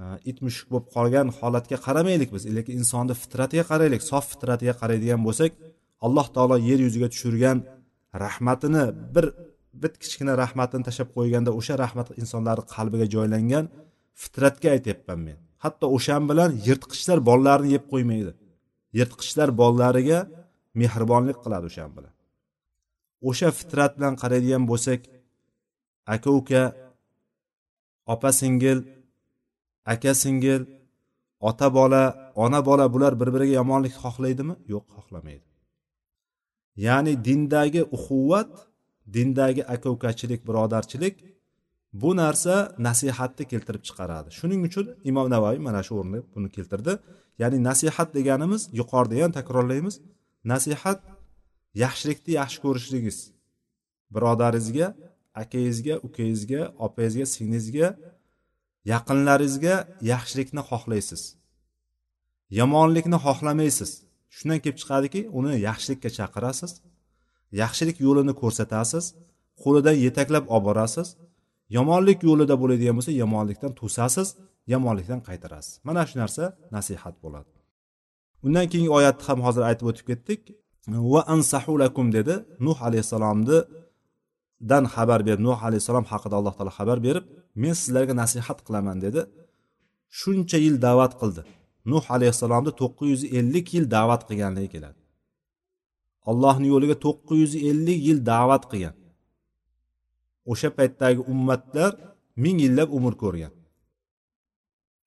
e, 0.00 0.02
it 0.30 0.38
mushuk 0.46 0.66
bo'lib 0.72 0.88
qolgan 0.96 1.26
holatga 1.38 1.76
qaramaylik 1.86 2.30
biz. 2.36 2.42
Lekin 2.56 2.74
insonni 2.80 3.14
fitratiga 3.22 3.64
qaraylik 3.70 4.02
sof 4.10 4.24
fitratiga 4.32 4.74
qaraydigan 4.80 5.20
bo'lsak 5.26 5.52
alloh 6.06 6.26
taolo 6.36 6.56
yer 6.68 6.78
yuziga 6.86 7.08
tushirgan 7.14 7.58
rahmatini 8.24 8.84
bir 9.14 9.26
bit 9.82 9.94
kichkina 10.02 10.32
rahmatini 10.42 10.82
tashlab 10.88 11.08
qo'yganda 11.16 11.50
o'sha 11.58 11.74
rahmat 11.84 12.08
insonlarni 12.22 12.64
qalbiga 12.74 13.06
joylangan 13.14 13.64
fitratga 14.22 14.68
aytyapman 14.76 15.20
men. 15.26 15.38
Hatto 15.64 15.86
o'shan 15.96 16.22
bilan 16.30 16.50
yirtqichlar 16.66 17.18
bolalarini 17.28 17.70
yeb 17.76 17.84
qo'ymaydi. 17.92 18.32
Yirtqichlar 18.98 19.48
bolalariga 19.60 20.18
mehribonlik 20.80 21.38
qiladi 21.44 21.66
o'shan 21.70 21.90
bilan. 21.96 22.12
O'sha 23.28 23.48
fitrat 23.58 23.92
bilan 23.98 24.14
qaraydigan 24.22 24.64
bo'lsak 24.70 25.00
aka 26.14 26.30
uka 26.40 26.62
opa 28.14 28.30
singil 28.40 28.78
aka 29.92 30.12
singil 30.22 30.62
ota 31.48 31.68
bola 31.78 32.02
ona 32.44 32.60
bola 32.68 32.86
bular 32.94 33.12
bir 33.20 33.28
biriga 33.34 33.54
yomonlik 33.60 33.94
xohlaydimi? 34.02 34.54
Yo'q 34.72 34.86
xohlamaydi. 34.96 35.46
Ya'ni 36.86 37.12
dindagi 37.26 37.82
uquvvat 37.96 38.50
dindagi 39.14 39.62
aka 39.74 39.88
ukachilik 39.96 40.40
birodarchilik 40.48 41.14
bu 41.92 42.16
narsa 42.16 42.54
nasihatni 42.78 43.44
keltirib 43.52 43.82
chiqaradi. 43.88 44.28
Shuning 44.38 44.60
uchun 44.68 44.86
imom 45.10 45.26
navoiy 45.34 45.58
mana 45.68 45.80
shu 45.86 45.94
o'rinda 46.00 46.20
buni 46.34 46.48
keltirdi. 46.56 46.92
Ya'ni 47.42 47.58
nasihat 47.68 48.08
deganimiz 48.18 48.62
yuqorida 48.80 49.14
ham 49.24 49.32
takrorlaymiz. 49.38 49.94
Nasihat 50.52 50.98
yaxshilikni 51.84 52.32
yaxshi 52.40 52.58
ko'rishligingiz. 52.64 53.18
Birodaringizga 54.14 54.86
akangizga 55.42 55.94
ukangizga 56.06 56.60
opangizga 56.86 57.26
singlingizga 57.34 57.88
yaqinlaringizga 58.92 59.74
yaxshilikni 60.12 60.62
xohlaysiz. 60.70 61.22
Yomonlikni 62.60 63.18
xohlamaysiz. 63.26 63.90
Shundan 64.36 64.58
kelib 64.64 64.78
chiqadiki 64.82 65.20
uni 65.38 65.52
yaxshilikka 65.68 66.10
chaqirasiz. 66.18 66.72
Yaxshilik 67.62 67.96
yo'lini 68.06 68.34
ko'rsatasiz. 68.42 69.04
Qo'lidan 69.62 69.96
yetaklab 70.06 70.44
olib 70.54 70.64
borasiz 70.68 71.08
yomonlik 71.76 72.18
yo'lida 72.28 72.54
bo'ladigan 72.62 72.94
bo'lsa 72.98 73.12
yomonlikdan 73.22 73.72
to'sasiz 73.80 74.28
yomonlikdan 74.72 75.20
qaytarasiz. 75.28 75.72
Mana 75.88 76.02
shu 76.08 76.14
narsa 76.22 76.44
nasihat 76.76 77.14
bo'ladi. 77.24 77.50
Undan 78.46 78.66
keyingi 78.70 78.92
oyatni 78.98 79.24
ham 79.28 79.38
hozir 79.46 79.62
aytib 79.68 79.86
o'tib 79.90 80.06
ketdik. 80.10 80.40
Va 81.12 81.20
ansahulakum 81.34 82.06
dedi. 82.16 82.34
Nuh 82.66 82.78
alayhissalomni 82.86 83.58
dan 84.70 84.84
xabar 84.94 85.20
berib 85.26 85.40
nuh 85.48 85.58
alayhissalom 85.66 86.06
haqida 86.12 86.34
alloh 86.40 86.54
taolo 86.58 86.72
xabar 86.78 86.98
berib 87.06 87.24
men 87.62 87.74
sizlarga 87.80 88.14
nasihat 88.22 88.58
qilaman 88.66 88.98
dedi. 89.06 89.20
Shuncha 90.20 90.58
yil 90.64 90.76
da'vat 90.86 91.12
qildi. 91.20 91.42
Nuh 91.92 92.04
alayhissalomni 92.14 92.72
to'qqiz 92.80 93.08
yuz 93.14 93.22
ellik 93.38 93.66
yil 93.76 93.84
da'vat 93.96 94.22
qilganligi 94.28 94.68
keladi. 94.74 95.00
Allohni 96.30 96.66
yo'liga 96.74 96.96
to'qqiz 97.06 97.38
yuz 97.44 97.54
ellik 97.70 97.98
yil 98.08 98.18
da'vat 98.32 98.64
qilgan. 98.70 98.94
O'sha 100.52 100.68
paytdagi 100.78 101.20
ummatlar 101.32 101.90
ming 102.44 102.58
yillab 102.64 102.88
umr 102.98 103.14
ko'rgan 103.22 103.52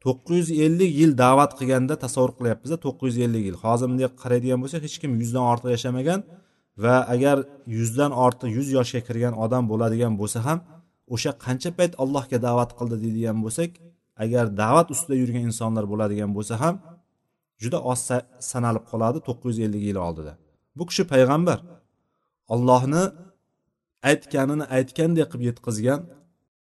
to'qqiz 0.04 0.36
yuz 0.40 0.50
ellik 0.66 0.92
yil 1.02 1.12
da'vat 1.24 1.52
qilganda 1.60 1.96
tasavvur 2.04 2.32
qilyapmiz 2.38 2.72
to'qqiz 2.86 3.12
yuz 3.18 3.26
ellik 3.28 3.44
yil. 3.48 3.58
Hozir 3.64 3.86
bunday 3.92 4.08
qaraydigan 4.24 4.60
bo'lsak 4.64 4.82
hech 4.88 4.98
kim 5.02 5.12
yuzdan 5.22 5.44
ortiq 5.52 5.70
yashamagan 5.76 6.20
va 6.84 6.96
agar 7.14 7.38
yuzdan 7.78 8.12
ortiq 8.26 8.50
yuz 8.58 8.68
yoshga 8.78 9.02
kirgan 9.08 9.34
odam 9.46 9.64
bo'ladigan 9.72 10.14
bo'lsa 10.22 10.40
ham 10.48 10.60
o'sha 11.14 11.32
qancha 11.46 11.70
payt 11.80 11.94
allohga 12.04 12.38
da'vat 12.48 12.72
qildi 12.80 12.98
deydigan 13.04 13.38
bo'lsak 13.46 13.72
agar 14.24 14.46
da'vat 14.62 14.88
ustida 14.94 15.16
yurgan 15.22 15.44
insonlar 15.50 15.86
bo'ladigan 15.92 16.32
bo'lsa 16.38 16.56
ham 16.64 16.76
juda 17.64 17.80
oz 17.92 18.00
sanalib 18.52 18.84
qoladi 18.92 19.20
to'qqiz 19.28 19.54
yuz 19.58 19.60
ellik 19.68 19.84
yil 19.90 19.98
oldida. 20.08 20.34
Bu 20.78 20.84
kishi 20.90 21.04
payg'ambar. 21.14 21.60
Ollohni 22.54 23.04
aytganini 24.10 24.66
aytgandek 24.78 25.28
qilib 25.32 25.46
yetkazgan 25.50 26.02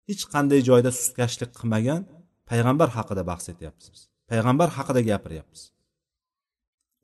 hech 0.10 0.24
qanday 0.34 0.62
joyda 0.70 0.92
sustkashlik 0.98 1.52
qilmagan 1.60 2.02
payg'ambar 2.50 2.90
haqida 2.98 3.24
bahs 3.30 3.46
etyapmiz 3.54 3.88
biz 3.94 4.02
payg'ambar 4.32 4.70
haqida 4.78 5.02
gapiryapmiz 5.12 5.62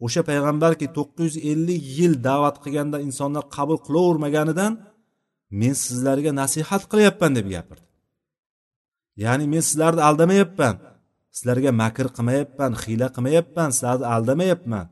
o'sha 0.06 0.22
payg'ambarki 0.30 0.88
to'qqiz 0.98 1.24
yuz 1.28 1.36
ellik 1.52 1.82
yil 2.00 2.14
da'vat 2.28 2.56
qilganda 2.64 2.98
insonlar 3.08 3.44
qabul 3.58 3.78
qilavermaganidan 3.88 4.74
men 5.60 5.74
sizlarga 5.86 6.32
nasihat 6.42 6.84
qilyapman 6.92 7.32
deb 7.38 7.48
gapirdi. 7.56 7.86
Ya'ni 9.24 9.46
men 9.54 9.64
sizlarni 9.70 10.02
aldamayapman 10.10 10.76
sizlarga 11.38 11.72
makr 11.82 12.08
qilmayapman 12.18 12.72
hiyla 12.84 13.08
qilmayapman 13.16 13.70
sizlarni 13.76 14.06
aldamayapman 14.16 14.86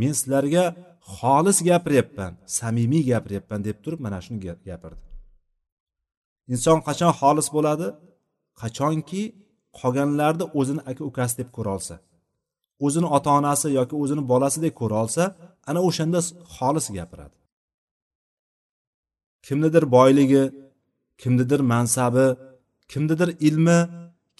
men 0.00 0.12
sizlarga 0.20 0.64
xolis 1.16 1.58
gapiryapman 1.68 2.32
samimiy 2.58 3.02
gapiryapman 3.10 3.60
deb 3.68 3.76
turib 3.84 4.00
mana 4.06 4.18
shuni 4.24 4.38
gapirdi. 4.68 5.02
Inson 6.52 6.78
qachon 6.88 7.12
xolis 7.20 7.48
bo'ladi? 7.56 7.88
Qachonki 8.60 9.22
qolganlarni 9.78 10.44
o'zini 10.58 10.82
aka 10.90 11.02
ukasi 11.10 11.34
deb 11.40 11.48
ko'ra 11.56 11.70
olsa 11.76 11.94
o'zini 12.86 13.08
ota 13.16 13.30
onasi 13.38 13.68
yoki 13.78 13.94
o'zini 14.02 14.22
bolasidek 14.32 14.74
ko'ra 14.80 14.96
olsa 15.04 15.22
ana 15.70 15.80
o'shanda 15.88 16.20
xolis 16.56 16.86
gapiradi. 16.96 17.36
Kimnidir 19.46 19.84
boyligi 19.96 20.44
kimnidir 21.22 21.60
mansabi 21.72 22.26
kimnidir 22.92 23.30
ilmi 23.48 23.78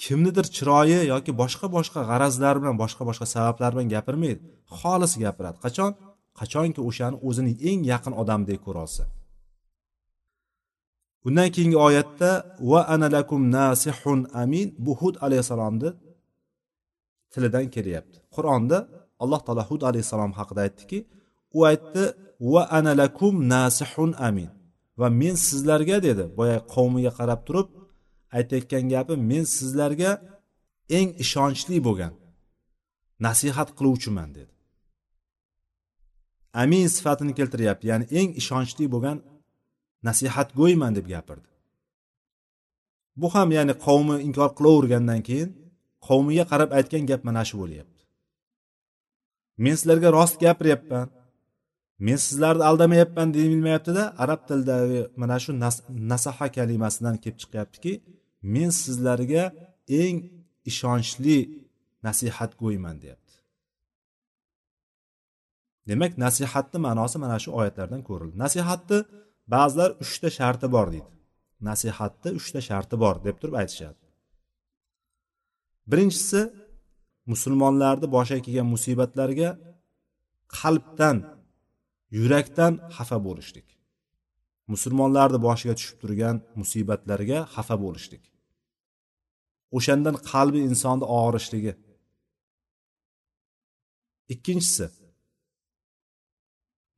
kimnidir 0.04 0.46
chiroyi 0.56 1.00
yoki 1.12 1.32
boshqa 1.42 1.66
boshqa 1.76 2.00
g'arazlar 2.10 2.54
bilan 2.60 2.76
boshqa 2.82 3.02
boshqa 3.08 3.26
sabablar 3.34 3.70
bilan 3.74 3.88
gapirmaydi. 3.94 4.40
Xolis 4.78 5.12
gapiradi. 5.24 5.58
Qachon? 5.66 5.90
Qachonki 6.40 6.80
o'shani 6.88 7.16
o'zini 7.28 7.52
eng 7.70 7.80
yaqin 7.92 8.14
odamdek 8.22 8.60
ko'ra 8.66 8.80
olsa 8.86 9.04
undan 11.28 11.48
keyingi 11.54 11.78
oyatda 11.88 12.30
va 12.70 12.80
ana 12.94 13.06
lakum 13.16 13.40
nasihun 13.58 14.20
amin. 14.42 14.66
Bu 14.84 14.92
hud 15.00 15.14
alayhissalomni 15.26 15.90
tilidan 17.32 17.66
kelyapti. 17.74 18.18
Qur'onda 18.36 18.78
alloh 19.22 19.40
taolo 19.46 19.62
hud 19.70 19.82
alayhissalom 19.88 20.32
haqida 20.38 20.60
aytdiki 20.66 20.98
u 21.56 21.58
aytdi 21.70 22.04
va 22.52 22.62
ana 22.78 22.92
lakum 23.02 23.34
nasihun 23.54 24.10
amin. 24.28 24.50
Va 25.00 25.08
men 25.20 25.34
sizlarga 25.48 25.96
dedi. 26.08 26.24
Boyagi 26.38 26.62
qavmiga 26.74 27.12
qarab 27.18 27.40
turib 27.46 27.68
aytayotgan 28.36 28.84
gapi 28.94 29.14
men 29.30 29.44
sizlarga 29.56 30.10
eng 30.98 31.08
ishonchli 31.24 31.76
bo'lgan 31.86 32.12
nasihat 33.26 33.68
qiluvchiman 33.78 34.30
dedi. 34.38 34.52
Amin 36.62 36.86
sifatini 36.96 37.32
keltiryapti. 37.38 37.84
Ya'ni 37.90 38.06
eng 38.18 38.30
ishonchli 38.40 38.84
bo'lgan 38.94 39.18
nasihatgo'yman 40.06 40.92
deb 40.98 41.06
gapirdi. 41.14 41.48
Bu 43.20 43.28
ham 43.34 43.48
ya'ni 43.56 43.74
qavmi 43.86 44.16
inkor 44.26 44.50
qilavergandan 44.58 45.20
keyin 45.28 45.50
qavmiga 46.08 46.44
qarab 46.52 46.70
aytgan 46.78 47.04
gap 47.10 47.20
mana 47.28 47.42
shu 47.48 47.56
bo'lyapti. 47.62 48.00
Men 49.62 49.74
sizlarga 49.80 50.08
rost 50.18 50.36
gapiryapman. 50.44 51.06
Men 52.06 52.18
sizlarni 52.26 52.64
aldamayapman 52.70 53.28
deyilmayaptida 53.36 54.02
arab 54.22 54.40
tilidagi 54.48 55.00
mana 55.22 55.36
shu 55.44 55.50
nasaha 56.12 56.46
kalimasidan 56.56 57.16
kelib 57.22 57.38
chiqyaptiki 57.42 57.92
men 58.54 58.70
sizlarga 58.82 59.44
eng 60.02 60.16
ishonchli 60.70 61.38
nasihatgo'yman 62.06 62.96
deyapti. 63.02 63.27
Demak 65.88 66.12
nasihatni 66.24 66.78
ma'nosi 66.86 67.16
mana 67.24 67.36
shu 67.42 67.50
oyatlardan 67.60 68.02
ko'rildi. 68.08 68.34
Nasihatni 68.44 68.98
ba'zilar 69.54 69.90
uchta 70.04 70.28
sharti 70.38 70.66
bor 70.74 70.86
deydi. 70.94 71.10
Nasihatni 71.68 72.30
uchta 72.40 72.60
sharti 72.68 72.96
bor 73.02 73.14
deb 73.26 73.36
turib 73.40 73.56
aytishadi. 73.62 73.98
Birinchisi 75.90 76.40
musulmonlarni 77.32 78.06
boshiga 78.16 78.40
kelgan 78.46 78.68
musibatlarga 78.74 79.50
qalbdan 80.58 81.16
yurakdan 82.18 82.72
xafa 82.96 83.18
bo'lishlik. 83.26 83.68
Musulmonlarni 84.72 85.38
boshiga 85.46 85.74
tushib 85.78 85.96
turgan 86.02 86.36
musibatlarga 86.60 87.38
xafa 87.54 87.76
bo'lishlik. 87.84 88.22
O'shandan 89.76 90.16
qalbi 90.30 90.60
insonni 90.70 91.06
og'rishligi. 91.20 91.72
Ikkinchisi 94.34 94.86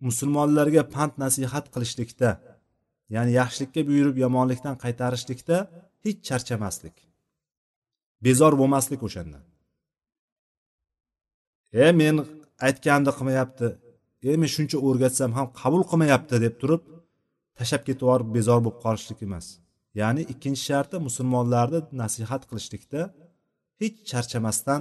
musulmonlarga 0.07 0.83
pand 0.95 1.13
nasihat 1.25 1.67
qilishlikda 1.75 2.31
ya'ni 3.15 3.33
yaxshilikka 3.41 3.81
buyurib 3.89 4.17
yomonlikdan 4.25 4.77
qaytarishlikda 4.85 5.57
hech 6.05 6.19
charchamaslik. 6.29 6.97
Bezor 8.27 8.53
bo'lmaslik 8.61 9.01
o'shandan 9.09 9.43
e 11.73 11.93
men 11.93 12.17
aytganimni 12.67 13.13
qilmayapti. 13.19 13.67
E 14.31 14.33
men 14.41 14.51
shuncha 14.57 14.79
o'rgatsam 14.87 15.31
ham 15.39 15.47
qabul 15.61 15.83
qilmayapti 15.91 16.37
deb 16.45 16.55
turib 16.61 16.83
tashlab 17.59 17.83
ketib 17.89 18.03
yuborib 18.05 18.29
bezor 18.37 18.59
bo'lib 18.65 18.79
qolishlik 18.85 19.21
emas. 19.27 19.47
Ya'ni 20.01 20.23
ikkinchi 20.33 20.63
sharti 20.69 20.97
musulmonlarni 21.07 21.81
nasihat 22.03 22.43
qilishlikda 22.51 23.01
hech 23.81 23.97
charchamasdan 24.11 24.81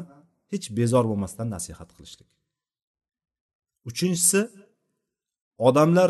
hech 0.51 0.65
bezor 0.79 1.03
bo'lmasdan 1.11 1.47
nasihat 1.55 1.89
qilishlik. 1.95 2.29
Uchinchisi 3.89 4.41
odamlar 5.67 6.09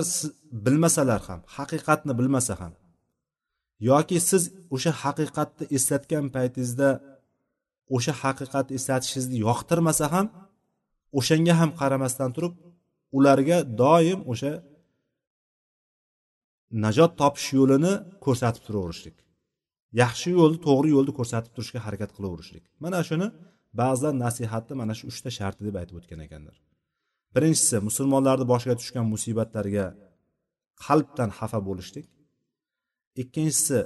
bilmasalar 0.65 1.21
ham 1.29 1.39
haqiqatni 1.57 2.13
bilmasa 2.19 2.53
ham 2.62 2.73
yoki 3.89 4.17
siz 4.29 4.43
o'sha 4.75 4.91
haqiqatni 5.03 5.65
eslatgan 5.77 6.25
paytingizda 6.35 6.89
o'sha 7.95 8.13
haqiqatni 8.23 8.73
eslatishingizni 8.79 9.38
yoqtirmasa 9.47 10.05
ham 10.15 10.25
o'shanga 11.19 11.53
ham 11.59 11.69
qaramasdan 11.81 12.29
turib 12.35 12.53
ularga 13.17 13.57
doim 13.81 14.19
o'sha 14.31 14.51
najot 16.83 17.12
topish 17.21 17.49
yo'lini 17.59 17.93
ko'rsatib 18.25 18.63
turaverishlik. 18.67 19.17
Yaxshi 20.01 20.29
yo'lni 20.39 20.59
to'g'ri 20.67 20.89
yo'lni 20.95 21.13
ko'rsatib 21.19 21.51
turishga 21.55 21.79
harakat 21.85 22.12
qilaverishlik. 22.17 22.63
Mana 22.83 22.99
shuni 23.09 23.27
ba'zilar 23.81 24.13
nasihatni 24.25 24.73
mana 24.81 24.93
shu 24.99 25.05
uchta 25.12 25.29
sharti 25.38 25.62
deb 25.67 25.75
aytib 25.81 25.95
o'tgan 25.99 26.19
ekanlar. 26.27 26.55
Birinchisi 27.35 27.75
musulmonlarni 27.87 28.45
boshiga 28.51 28.75
tushgan 28.81 29.05
musibatlarga 29.13 29.85
qalbdan 30.85 31.29
xafa 31.37 31.59
bo'lishlik. 31.67 32.07
Ikkinchisi 33.21 33.79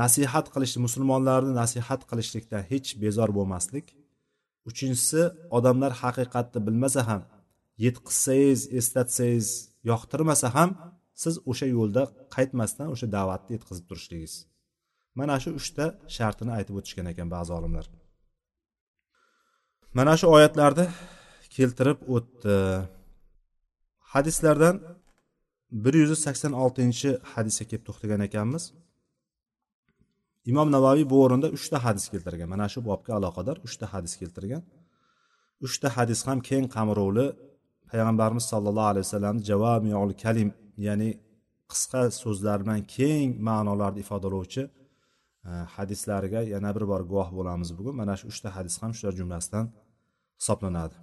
nasihat 0.00 0.46
qilish 0.54 0.74
musulmonlarni 0.86 1.52
nasihat 1.62 2.00
qilishlikdan 2.10 2.62
hech 2.70 2.88
bezor 3.02 3.30
bo'lmaslik. 3.38 3.86
Uchinchisi 4.70 5.22
odamlar 5.56 5.92
haqiqatni 6.02 6.60
bilmasa 6.66 7.02
ham 7.10 7.22
yetqizsangiz 7.84 8.60
eslatsangiz 8.78 9.48
yoqtirmasa 9.90 10.48
ham 10.56 10.70
siz 11.22 11.34
o'sha 11.50 11.66
yo'lda 11.76 12.02
qaytmasdan 12.34 12.88
o'sha 12.94 13.06
da'vatni 13.16 13.50
yetkazib 13.56 13.84
turishligingiz. 13.90 14.34
Mana 15.18 15.36
shu 15.42 15.50
uchta 15.60 15.84
shartini 16.16 16.52
aytib 16.58 16.74
o'tishgan 16.78 17.06
ekan 17.12 17.28
ba'zi 17.34 17.50
olimlar. 17.58 17.86
Mana 19.98 20.14
shu 20.20 20.26
oyatlarda 20.36 20.84
keltirib 21.56 21.98
o'tdi. 22.14 22.56
Hadislardan 24.12 24.76
bir 25.84 25.94
yuz 26.02 26.18
sakson 26.26 26.52
oltinchi 26.62 27.10
hadisga 27.32 27.64
kelib 27.70 27.84
to'xtagan 27.88 28.20
ekanmiz. 28.28 28.64
Imom 30.50 30.68
navoiy 30.76 31.04
bu 31.12 31.16
o'rinda 31.24 31.48
uchta 31.56 31.76
hadis 31.86 32.04
keltirgan. 32.12 32.48
Mana 32.54 32.66
shu 32.72 32.80
bobga 32.88 33.12
aloqador 33.18 33.56
uchta 33.66 33.86
hadis 33.94 34.14
keltirgan. 34.20 34.62
Uchta 35.66 35.88
hadis 35.96 36.20
ham 36.28 36.38
keng 36.48 36.66
qamrovli. 36.76 37.26
Payg'ambarimiz 37.90 38.44
sollallohu 38.52 38.90
alayhi 38.92 39.06
vasallamni 39.06 39.42
javomiul 39.50 40.12
kalim 40.22 40.50
ya'ni 40.86 41.10
qisqa 41.72 42.02
so'zlar 42.22 42.58
bilan 42.62 42.80
keng 42.96 43.28
ma'nolarni 43.48 44.00
ifodalovchi 44.04 44.62
e, 45.48 45.50
hadislariga 45.74 46.40
yana 46.54 46.70
bir 46.76 46.84
bor 46.92 47.02
guvoh 47.10 47.28
bo'lamiz 47.38 47.70
bugun. 47.78 47.94
Mana 48.00 48.14
shu 48.20 48.24
uchta 48.32 48.48
hadis 48.56 48.74
ham 48.82 48.92
shular 48.96 49.14
jumlasidan 49.20 49.66
hisoblanadi. 50.40 50.96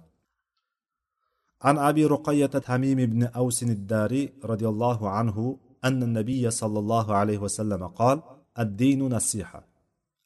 عن 1.62 1.78
أبي 1.78 2.06
رقية 2.06 2.46
تميم 2.46 2.96
بن 2.96 3.22
أوس 3.22 3.62
الداري 3.62 4.32
رضي 4.44 4.68
الله 4.68 5.10
عنه 5.10 5.58
أن 5.84 6.02
النبي 6.02 6.50
صلى 6.50 6.78
الله 6.78 7.14
عليه 7.14 7.38
وسلم 7.38 7.86
قال 7.86 8.22
الدين 8.58 9.08
نصيحة. 9.08 9.64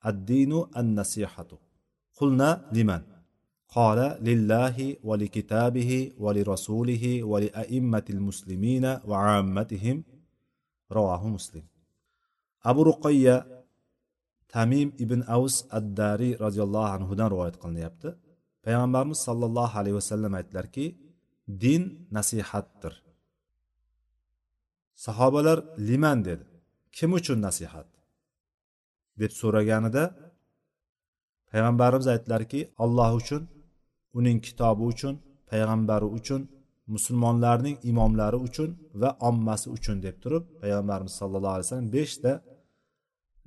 الدين 0.07 0.64
النصيحة. 0.77 1.47
قلنا 2.16 2.68
لمن؟ 2.73 3.03
قال 3.68 4.18
لله 4.21 4.97
ولكتابه 5.05 6.12
ولرسوله 6.18 7.23
ولأئمة 7.23 8.05
المسلمين 8.11 8.85
وعامتهم. 9.05 10.05
رواه 10.92 11.29
مسلم. 11.29 11.62
أبو 12.64 12.83
رقية 12.83 13.64
تميم 14.49 14.92
ابن 15.01 15.23
أوس 15.23 15.64
الداري 15.75 16.35
رضي 16.35 16.62
الله 16.62 16.88
عنه 16.88 17.14
دان 17.14 17.27
رواية 17.27 17.53
قلنا 17.53 17.81
يبت. 17.81 18.16
پیامبرمز 18.64 19.16
صلى 19.16 19.47
الله 19.47 19.71
عليه 19.79 19.92
وسلم 19.92 20.35
أتلركي 20.35 21.02
din 21.48 22.09
nasihatdir. 22.11 22.94
Sahobalar 24.94 25.59
liman 25.78 26.24
dedi. 26.24 26.44
Kim 26.92 27.12
uchun 27.12 27.42
nasihat? 27.42 27.92
deb 29.20 29.33
so'raganida 29.40 30.05
payg'ambarimiz 31.50 32.07
aytdilarki 32.14 32.61
alloh 32.85 33.11
uchun 33.20 33.42
uning 34.18 34.38
kitobi 34.46 34.85
uchun 34.92 35.14
payg'ambari 35.50 36.09
uchun 36.18 36.40
musulmonlarning 36.94 37.76
imomlari 37.90 38.38
uchun 38.46 38.70
va 39.00 39.11
ommasi 39.28 39.68
uchun 39.76 39.96
deb 40.07 40.16
turib 40.22 40.44
payg'ambarimiz 40.62 41.14
sallallohu 41.20 41.55
alayhi 41.57 41.66
vasallam 41.68 41.90
beshta 41.98 42.33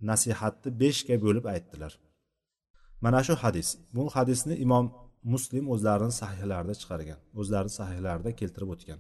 nasihatni 0.09 0.69
beshga 0.81 1.15
bo'lib 1.25 1.45
aytdilar. 1.53 1.93
Mana 3.03 3.19
shu 3.27 3.33
hadis. 3.43 3.67
Bu 3.95 4.03
hadisni 4.15 4.55
imom 4.65 4.85
muslim 5.33 5.65
o'zlarini 5.73 6.13
sahihlarida 6.21 6.73
chiqargan 6.81 7.19
o'zlarini 7.39 7.73
sahihlarida 7.79 8.31
keltirib 8.39 8.69
o'tgan. 8.75 8.99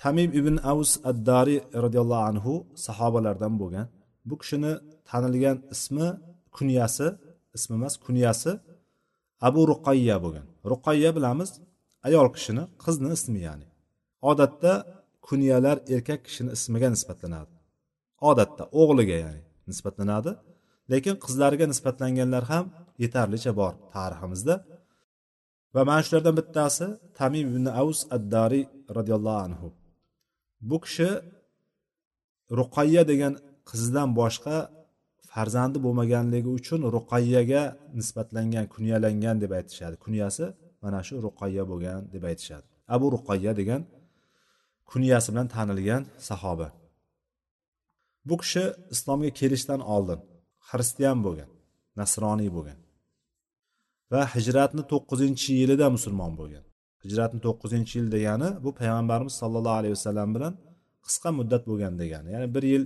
Tamim 0.00 0.30
ibn 0.40 0.54
avus 0.70 0.92
addari 1.10 1.56
roziyallohu 1.84 2.24
anhu 2.30 2.54
sahobalardan 2.86 3.54
bo'lgan. 3.62 3.86
Bu 4.28 4.34
kishini 4.42 4.72
tanilgan 5.08 5.56
ismi 5.74 6.08
kunyasi 6.56 7.06
ismi 7.56 7.74
emas 7.80 7.94
kunyasi 8.06 8.52
abu 9.48 9.60
ruqayya 9.72 10.16
bo'lgan. 10.24 10.46
Ruqayya 10.72 11.10
bilamiz 11.16 11.50
ayol 12.06 12.28
kishini 12.36 12.64
qizni 12.84 13.08
ismi 13.18 13.40
ya'ni. 13.48 13.66
Odatda 14.30 14.72
kunyalar 15.28 15.76
erkak 15.94 16.20
kishini 16.26 16.50
ismiga 16.56 16.88
nisbatlanadi. 16.94 17.54
Odatda 18.30 18.64
o'g'liga 18.80 19.16
ya'ni 19.24 19.42
nisbatlanadi. 19.70 20.32
Lekin 20.92 21.14
qizlariga 21.24 21.66
nisbatlanganlar 21.72 22.44
ham 22.52 22.64
yetarlicha 23.02 23.52
bor 23.60 23.72
tariximizda. 23.94 24.54
Va 25.74 25.80
mana 25.88 26.02
shulardan 26.06 26.34
bittasi 26.40 26.86
tamim 27.18 27.46
ibn 27.52 27.66
avs 27.80 28.00
addariy 28.16 28.64
roziyallohu 28.96 29.40
anhu. 29.46 29.68
Bu 30.68 30.76
kishi 30.84 31.10
ruqayya 32.58 33.02
degan 33.10 33.32
qizidan 33.70 34.08
boshqa 34.20 34.56
farzandi 35.30 35.78
bo'lmaganligi 35.84 36.50
uchun 36.58 36.80
ruqayyaga 36.96 37.62
nisbatlangan 37.98 38.66
kunyalangan 38.74 39.36
deb 39.42 39.52
aytishadi. 39.58 39.96
Kunyasi 40.04 40.44
mana 40.82 41.00
shu 41.06 41.14
ruqayya 41.26 41.62
bo'lgan 41.70 42.00
deb 42.14 42.22
aytishadi. 42.30 42.66
Abu 42.94 43.06
ruqayya 43.14 43.52
degan 43.60 43.82
kunyasi 44.90 45.28
bilan 45.32 45.48
tanilgan 45.54 46.02
sahoba. 46.28 46.68
Bu 48.28 48.34
kishi 48.42 48.64
islomga 48.94 49.30
kelishdan 49.40 49.80
oldin 49.94 50.20
xristian 50.68 51.18
bo'lgan 51.26 51.50
nasroniy 52.00 52.50
bo'lgan. 52.56 52.78
Va 54.12 54.22
hijratni 54.34 54.82
to'qqizinchi 54.92 55.50
yilida 55.60 55.86
musulmon 55.96 56.32
bo'lgan. 56.40 56.64
Hijratni 57.04 57.40
to'qqizinchi 57.46 57.94
yil 57.98 58.08
degani 58.16 58.48
bu 58.64 58.70
payg'ambarimiz 58.80 59.34
sollallohu 59.42 59.78
alayhi 59.80 59.94
vasallam 59.98 60.28
bilan 60.36 60.52
qisqa 61.06 61.28
muddat 61.38 61.62
bo'lgan 61.70 61.94
degani. 62.02 62.28
Ya'ni 62.34 62.48
bir 62.56 62.64
yil 62.72 62.84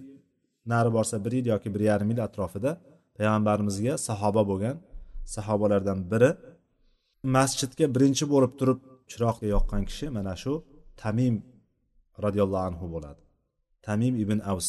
nari 0.72 0.90
borsa 0.96 1.16
bir 1.24 1.32
yil 1.38 1.46
yoki 1.52 1.68
bir 1.74 1.82
yarim 1.90 2.08
yil 2.12 2.20
atrofida 2.28 2.70
payg'ambarimizga 3.18 3.94
sahoba 4.08 4.42
bo'lgan 4.50 4.76
sahobalardan 5.34 5.98
biri 6.12 6.30
masjidga 7.36 7.86
birinchi 7.94 8.24
bo'lib 8.32 8.52
turib 8.60 8.80
chiroq 9.10 9.38
yoqqan 9.54 9.82
kishi 9.88 10.06
mana 10.16 10.34
shu 10.42 10.52
tamim 11.02 11.34
roziyallohu 12.24 12.64
anhu 12.70 12.86
bo'ladi. 12.94 13.22
Tamim 13.86 14.14
ibn 14.24 14.38
avs 14.52 14.68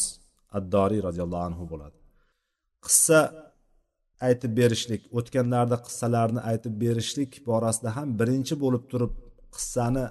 addoriy 0.58 1.02
roziyallohu 1.08 1.44
anhu 1.50 1.64
bo'ladi. 1.72 1.98
Qissa 2.86 3.20
aytib 4.28 4.52
berishlik 4.60 5.02
o'tganlarda 5.18 5.78
qissalarni 5.86 6.42
aytib 6.52 6.74
berishlik 6.84 7.32
borasida 7.50 7.90
ham 7.98 8.08
birinchi 8.20 8.56
bo'lib 8.64 8.84
turib 8.92 9.14
qissani 9.56 10.06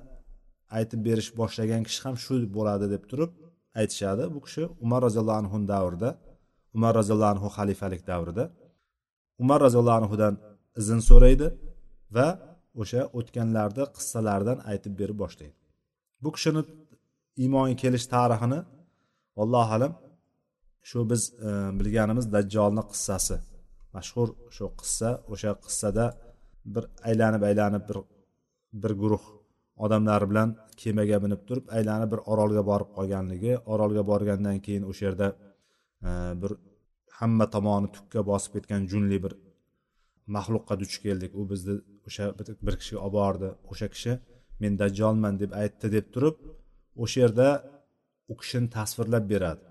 aytib 0.78 1.00
berish 1.08 1.30
boshlagan 1.40 1.82
kishi 1.88 2.00
ham 2.06 2.16
shu 2.24 2.34
bo'ladi 2.56 2.86
deb 2.94 3.04
turib 3.10 3.30
aytishadi. 3.80 4.22
Bu 4.34 4.40
kishi 4.46 4.62
umar 4.84 5.00
roziyallohu 5.06 5.38
anhu 5.42 5.56
davrida 5.74 6.10
umar 6.76 6.92
roziyallohu 7.00 7.32
anhu 7.34 7.48
xalifalik 7.56 8.02
davrida. 8.10 8.44
Umar 9.42 9.58
roziyallohu 9.66 9.98
anhudan 10.02 10.34
izn 10.80 10.98
so'raydi 11.10 11.48
va 12.16 12.28
o'sha 12.82 13.00
o'tganlarni 13.18 13.84
qissalardan 13.96 14.58
aytib 14.70 14.92
berib 15.00 15.18
boshlaydi. 15.22 15.56
Bu 16.22 16.28
kishini 16.36 16.62
iymonga 17.42 17.76
kelish 17.82 18.06
tarixini 18.14 18.60
allohu 19.42 19.72
alam 19.78 19.92
shu 20.88 20.98
biz 21.10 21.22
e, 21.46 21.48
bilganimiz 21.78 22.26
dajjolni 22.34 22.82
qissasi. 22.92 23.36
Mashhur 23.96 24.29
shu 24.57 24.64
qissa 24.81 25.11
o'sha 25.33 25.51
qissada 25.64 26.05
bir 26.74 26.85
aylanib 27.09 27.42
aylanib 27.51 27.85
bir 27.88 27.98
bir 28.83 28.92
guruh 29.03 29.24
odamlar 29.85 30.22
bilan 30.31 30.48
kemaga 30.81 31.18
minib 31.24 31.42
turib 31.48 31.66
aylanib 31.77 32.09
bir 32.14 32.20
orolga 32.33 32.62
borib 32.70 32.90
qolganligi 32.96 33.53
orolga 33.72 34.03
borgandan 34.11 34.59
keyin 34.66 34.85
o'sha 34.90 35.03
yerda 35.09 35.29
e, 36.09 36.11
bir 36.42 36.53
hamma 37.18 37.46
tomoni 37.55 37.88
tukka 37.96 38.20
bosib 38.31 38.51
ketgan 38.57 38.83
junli 38.92 39.18
bir 39.24 39.33
maxluqqa 40.37 40.74
duch 40.83 40.96
keldik. 41.05 41.31
U 41.40 41.42
bizni 41.53 41.74
o'sha 42.09 42.24
bir 42.66 42.74
kishiga 42.81 43.01
olib 43.07 43.14
bordi. 43.18 43.48
O'sha 43.72 43.88
kishi 43.94 44.12
men 44.62 44.72
dajjolman 44.83 45.35
deb 45.42 45.51
aytdi 45.62 45.87
deb 45.96 46.07
turib 46.14 46.37
o'sha 47.05 47.18
yerda 47.24 47.48
u 48.33 48.35
kishini 48.40 48.68
tasvirlab 48.77 49.24
beradi. 49.33 49.67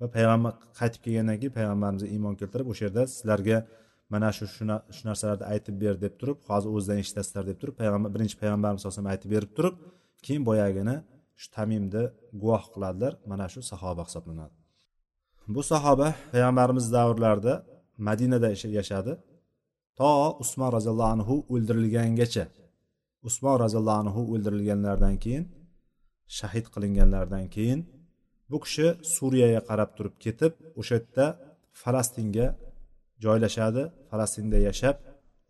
Va 0.00 0.06
payg'ambar 0.16 0.52
qaytib 0.80 1.00
kelgandan 1.04 1.36
keyin 1.40 1.54
payg'ambarimizga 1.58 2.08
iymon 2.16 2.34
keltirib 2.40 2.66
o'sha 2.72 2.82
yerda 2.86 3.02
sizlarga 3.14 3.58
mana 4.12 4.28
shu 4.36 4.44
shu 4.96 5.02
narsalarni 5.08 5.46
aytib 5.52 5.74
ber 5.82 5.94
deb 6.04 6.14
turib 6.20 6.38
hozir 6.50 6.70
o'zidan 6.76 6.98
eshitasizlar 7.04 7.44
deb 7.50 7.58
turib 7.62 7.76
payg'ambar 7.80 8.10
birinchi 8.14 8.36
payg'ambarimiz 8.42 8.82
alayhi 8.86 9.10
aytib 9.14 9.30
berib 9.34 9.52
turib 9.56 9.74
keyin 10.26 10.42
boyagini 10.50 10.96
shu 11.40 11.48
tamimni 11.56 12.02
guvoh 12.42 12.64
qiladilar 12.74 13.12
mana 13.30 13.46
shu 13.52 13.60
sahoba 13.72 14.02
hisoblanadi. 14.08 14.54
Bu 15.54 15.62
sahoba 15.72 16.08
payg'ambarimiz 16.32 16.86
davrlarida 16.96 17.54
madinada 18.08 18.48
yashadi. 18.78 19.12
To 19.98 20.10
usmon 20.42 20.70
roziyallohu 20.76 21.12
anhu 21.16 21.34
o'ldirilgangacha 21.54 22.44
usmon 23.28 23.56
roziyallohu 23.64 24.00
anhu 24.04 24.20
o'ldirilganlaridan 24.32 25.16
keyin 25.24 25.44
shahid 26.38 26.66
qilinganlaridan 26.74 27.44
keyin 27.54 27.80
bu 28.50 28.56
kishi 28.64 28.86
suriyaga 29.14 29.60
qarab 29.68 29.90
turib 29.96 30.14
ketib 30.24 30.52
o'sha 30.80 30.94
yerda 30.98 31.26
falastinga 31.82 32.46
joylashadi 33.24 33.82
falastinda 34.10 34.58
yashab 34.68 34.96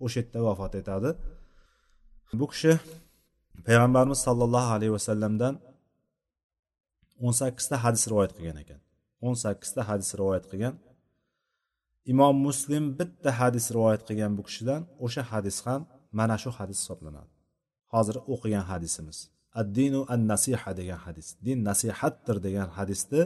o'sha 0.04 0.18
yerda 0.20 0.38
vafot 0.48 0.72
etadi. 0.80 1.10
Bu 2.40 2.46
kishi 2.52 2.72
payg'ambarimiz 3.66 4.20
sollallohu 4.26 4.70
alayhi 4.76 4.94
vasallamdan 4.98 5.54
o'n 7.24 7.34
sakkizta 7.40 7.76
hadis 7.84 8.02
rivoyat 8.10 8.32
qilgan 8.36 8.58
ekan. 8.64 8.80
O'n 9.26 9.36
sakkizta 9.44 9.80
hadis 9.90 10.10
rivoyat 10.20 10.44
qilgan. 10.50 10.74
Imom 12.12 12.36
muslim 12.46 12.84
bitta 12.98 13.30
hadis 13.40 13.66
rivoyat 13.76 14.02
qilgan 14.08 14.32
bu 14.38 14.42
kishidan 14.48 14.80
o'sha 15.04 15.22
hadis 15.32 15.56
ham 15.66 15.80
mana 16.18 16.36
shu 16.42 16.50
hadis 16.58 16.78
hisoblanadi. 16.82 17.32
Hozir 17.94 18.16
o'qigan 18.34 18.64
hadisimiz. 18.70 19.18
Addinu 19.60 20.00
an 20.12 20.20
nasiha 20.32 20.70
degan 20.80 21.00
hadis. 21.06 21.28
Din 21.46 21.58
nasihatdir 21.70 22.36
degan 22.46 22.68
hadisni 22.78 23.22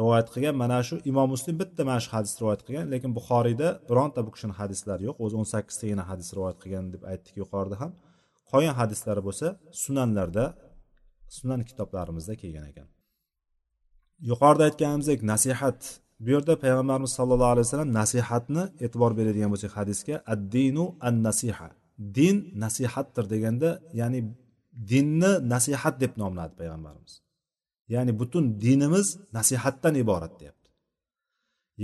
rivoyat 0.00 0.28
qilgan 0.34 0.56
mana 0.62 0.78
shu 0.88 0.94
imom 1.10 1.28
muslim 1.34 1.54
bitta 1.62 1.82
mana 1.88 2.00
shu 2.04 2.10
hadisni 2.16 2.38
rivoyat 2.42 2.62
qilgan 2.66 2.86
lekin 2.94 3.10
buxoriyda 3.18 3.68
bironta 3.88 4.20
bu 4.26 4.30
kishini 4.34 4.54
hadislari 4.60 5.02
yo'q. 5.08 5.16
O'zi 5.24 5.34
o'n 5.40 5.48
sakkiztagina 5.54 6.04
hadis 6.10 6.28
rivoyat 6.36 6.58
qilgan 6.62 6.84
deb 6.94 7.02
aytdik 7.12 7.34
yuqorida 7.42 7.76
ham. 7.82 7.90
Qolgan 8.50 8.74
hadislari 8.80 9.22
bo'lsa 9.28 9.46
sunanlarda 9.84 10.44
sunan 11.36 11.60
kitoblarimizda 11.68 12.34
kelgan 12.42 12.66
ekan. 12.72 12.88
Yuqorida 14.30 14.62
aytganimizdek 14.68 15.20
nasihat. 15.32 15.80
Bu 16.24 16.28
yerda 16.34 16.54
payg'ambarimiz 16.64 17.12
sallallohu 17.18 17.52
alayhi 17.54 17.66
vasallam 17.66 17.90
nasihatni 18.00 18.62
e'tibor 18.84 19.12
beradigan 19.18 19.50
bo'lsak 19.54 19.72
hadisga 19.78 20.14
addinu 20.34 20.84
an 21.08 21.14
nasiha 21.28 21.68
din 22.18 22.36
nasihatdir 22.64 23.24
deganda 23.34 23.68
ya'ni 24.00 24.20
dinni 24.90 25.32
nasihat 25.52 25.94
deb 26.02 26.12
nomladi 26.22 26.54
payg'ambarimiz. 26.60 27.14
Ya'ni 27.94 28.12
butun 28.20 28.44
dinimiz 28.64 29.06
nasihatdan 29.36 29.94
iborat 30.02 30.34
deyapti. 30.40 30.70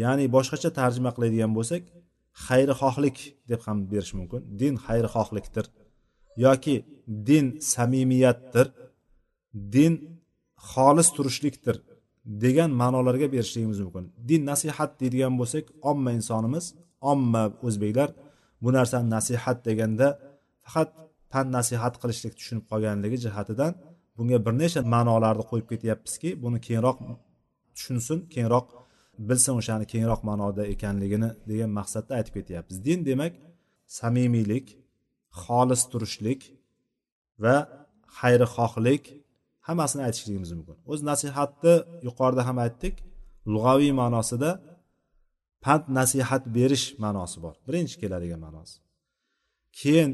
Ya'ni 0.03 0.25
boshqacha 0.37 0.71
tarjima 0.79 1.11
qiladigan 1.17 1.53
bo'lsak 1.59 1.83
xayrixohlik 2.47 3.19
deb 3.51 3.61
ham 3.67 3.79
berish 3.93 4.13
mumkin. 4.19 4.41
Din 4.61 4.75
xayrixohlikdir. 4.87 5.67
Yoki 6.45 6.77
din 7.29 7.47
samimiyatdir. 7.73 8.67
Din 9.75 9.93
xolis 10.71 11.09
turishlikdir 11.17 11.77
degan 12.43 12.71
ma'nolarga 12.81 13.27
berishligimiz 13.35 13.79
mumkin. 13.85 14.05
Din 14.29 14.43
nasihat 14.51 14.91
deydigan 15.01 15.35
bo'lsak 15.41 15.65
omma 15.91 16.11
insonimiz 16.19 16.65
omma 17.13 17.43
o'zbeklar 17.67 18.11
bu 18.63 18.69
narsani 18.77 19.09
nasihat 19.17 19.59
deganda 19.67 20.09
faqat 20.65 20.91
pand 21.35 21.49
nasihat 21.59 21.95
qilishlik 22.03 22.35
tushunib 22.39 22.65
qolganligi 22.71 23.19
jihatidan 23.27 23.73
bunga 24.17 24.39
bir 24.47 24.55
necha 24.63 24.81
ma'nolarni 24.95 25.45
qo'yib 25.51 25.67
ketyapmizki 25.73 26.29
buni 26.45 26.59
keyinroq 26.67 26.99
tushunsin 27.77 28.19
keyinroq 28.35 28.67
bilsin 29.29 29.55
o'shani 29.61 29.87
keyinroq 29.93 30.21
ma'noda 30.31 30.63
ekanligini 30.75 31.29
degan 31.51 31.71
maqsadda 31.79 32.13
aytib 32.19 32.35
ketyapmiz. 32.39 32.77
Din 32.89 33.01
demak 33.09 33.33
samimiylik 33.99 34.67
xolis 35.43 35.83
turishlik 35.93 36.41
va 37.45 37.57
xayrixohlik 38.19 39.05
hammasini 39.67 40.03
aytishligimiz 40.09 40.51
mumkin. 40.59 40.77
O'z 40.93 41.01
nasihatni 41.11 41.75
yuqorida 42.07 42.43
ham 42.49 42.57
aytdik 42.65 42.95
lug'aviy 43.55 43.93
ma'nosida 44.03 44.51
pand 45.65 45.85
nasihat 45.99 46.43
berish 46.57 46.87
ma'nosi 47.05 47.39
bor. 47.45 47.55
Birinchi 47.67 47.97
keladigan 48.03 48.41
ma'nosi. 48.47 48.77
Keyin 49.81 50.11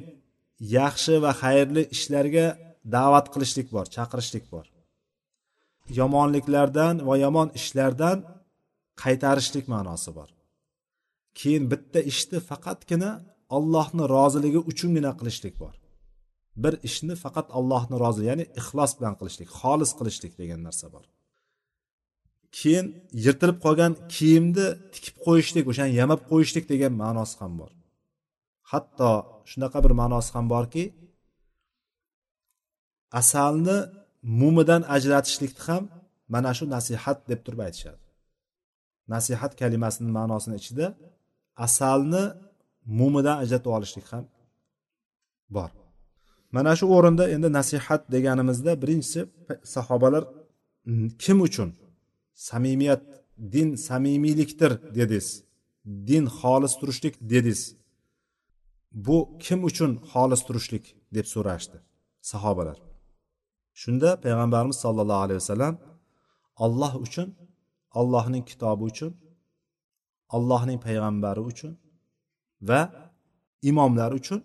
yaxshi 0.76 1.14
va 1.24 1.32
xayrli 1.42 1.82
ishlarga 1.94 2.46
da'vat 2.94 3.26
qilishlik 3.34 3.68
bor 3.74 3.86
chaqirishlik 3.96 4.46
bor. 4.54 4.66
Yomonliklardan 5.98 6.94
va 7.08 7.14
yomon 7.24 7.48
ishlardan 7.60 8.18
qaytarishlik 9.02 9.66
ma'nosi 9.74 10.10
bor. 10.18 10.28
Keyin 11.38 11.64
bitta 11.72 12.00
ishni 12.12 12.38
faqatgina 12.50 13.10
allohni 13.56 14.04
roziligi 14.16 14.60
uchungina 14.70 15.12
qilishlik 15.20 15.54
bor. 15.62 15.74
Bir 16.62 16.74
ishni 16.88 17.14
faqat 17.24 17.46
allohni 17.58 17.96
rozi 18.04 18.22
ya'ni 18.30 18.44
ixlos 18.60 18.92
bilan 18.98 19.14
qilishlik 19.20 19.48
xolis 19.60 19.90
qilishlik 19.98 20.32
degan 20.40 20.60
narsa 20.66 20.86
bor. 20.94 21.04
Keyin 22.58 22.86
yirtilib 23.24 23.58
qolgan 23.64 23.92
kiyimni 24.14 24.66
tikib 24.94 25.16
qo'yishlik 25.26 25.64
o'shani 25.70 25.92
yamab 26.00 26.20
qo'yishlik 26.30 26.64
degan 26.72 26.92
ma'nosi 27.02 27.36
ham 27.42 27.52
bor. 27.60 27.72
Hatto 28.70 29.12
shunaqa 29.50 29.78
bir 29.84 29.92
ma'nosi 30.00 30.30
ham 30.34 30.46
borki 30.54 30.84
asalni 33.20 33.78
mumidan 34.40 34.82
ajratishlikni 34.96 35.62
ham 35.66 35.82
mana 36.34 36.50
shu 36.58 36.64
nasihat 36.76 37.18
deb 37.30 37.40
turib 37.46 37.60
aytishadi. 37.66 38.02
Nasihat 39.14 39.52
kalimasini 39.60 40.10
ma'nosini 40.18 40.56
ichida 40.60 40.86
asalni 41.66 42.24
mumidan 42.98 43.36
ajratib 43.42 43.70
olishlik 43.76 44.06
ham 44.12 44.24
bor. 45.56 45.70
Mana 46.56 46.72
shu 46.78 46.86
o'rinda 46.96 47.24
endi 47.34 47.48
nasihat 47.58 48.02
deganimizda 48.14 48.72
birinchisi 48.82 49.20
sahobalar 49.74 50.24
kim 51.22 51.38
uchun 51.46 51.70
samimiyat 52.48 53.02
din 53.54 53.68
samimiylikdir 53.88 54.72
dedingiz 54.96 55.28
din 56.10 56.24
xolis 56.38 56.74
turishlik 56.80 57.14
dedingiz? 57.32 57.79
Bu 58.92 59.38
kim 59.38 59.64
uchun 59.64 59.92
xolis 60.12 60.42
turishlik 60.46 60.84
deb 61.14 61.26
so'rashdi 61.34 61.78
sahobalar. 62.30 62.78
Shunda 63.80 64.10
payg'ambarimiz 64.24 64.76
sollallohu 64.84 65.22
alayhi 65.26 65.40
vasallam 65.42 65.74
olloh 66.64 66.94
uchun 67.06 67.28
allohning 68.00 68.44
kitobi 68.50 68.84
uchun 68.90 69.12
allohning 70.36 70.78
payg'ambari 70.86 71.42
uchun 71.50 71.72
va 72.68 72.80
imomlar 73.70 74.12
uchun 74.20 74.40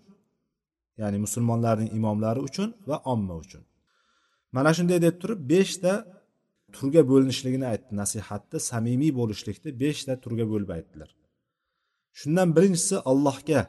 ya'ni 1.00 1.18
musulmonlarning 1.24 1.90
imomlari 1.98 2.40
uchun 2.48 2.68
va 2.88 2.96
omma 3.12 3.34
uchun. 3.44 3.62
Mana 4.52 4.70
shunday 4.76 4.98
deb 5.06 5.14
turib 5.22 5.40
beshta 5.54 5.92
turga 6.76 7.02
bo'linishligini 7.10 7.66
aytdi 7.72 7.92
nasihatni 8.02 8.58
samimiy 8.70 9.12
bo'lishlikni 9.20 9.70
beshta 9.82 10.12
turga 10.24 10.44
bo'lib 10.52 10.70
aytdilar. 10.76 11.10
Shundan 12.20 12.48
birinchisi 12.56 12.96
allohga 13.10 13.60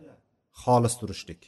xolis 0.63 0.95
turishlik 1.01 1.41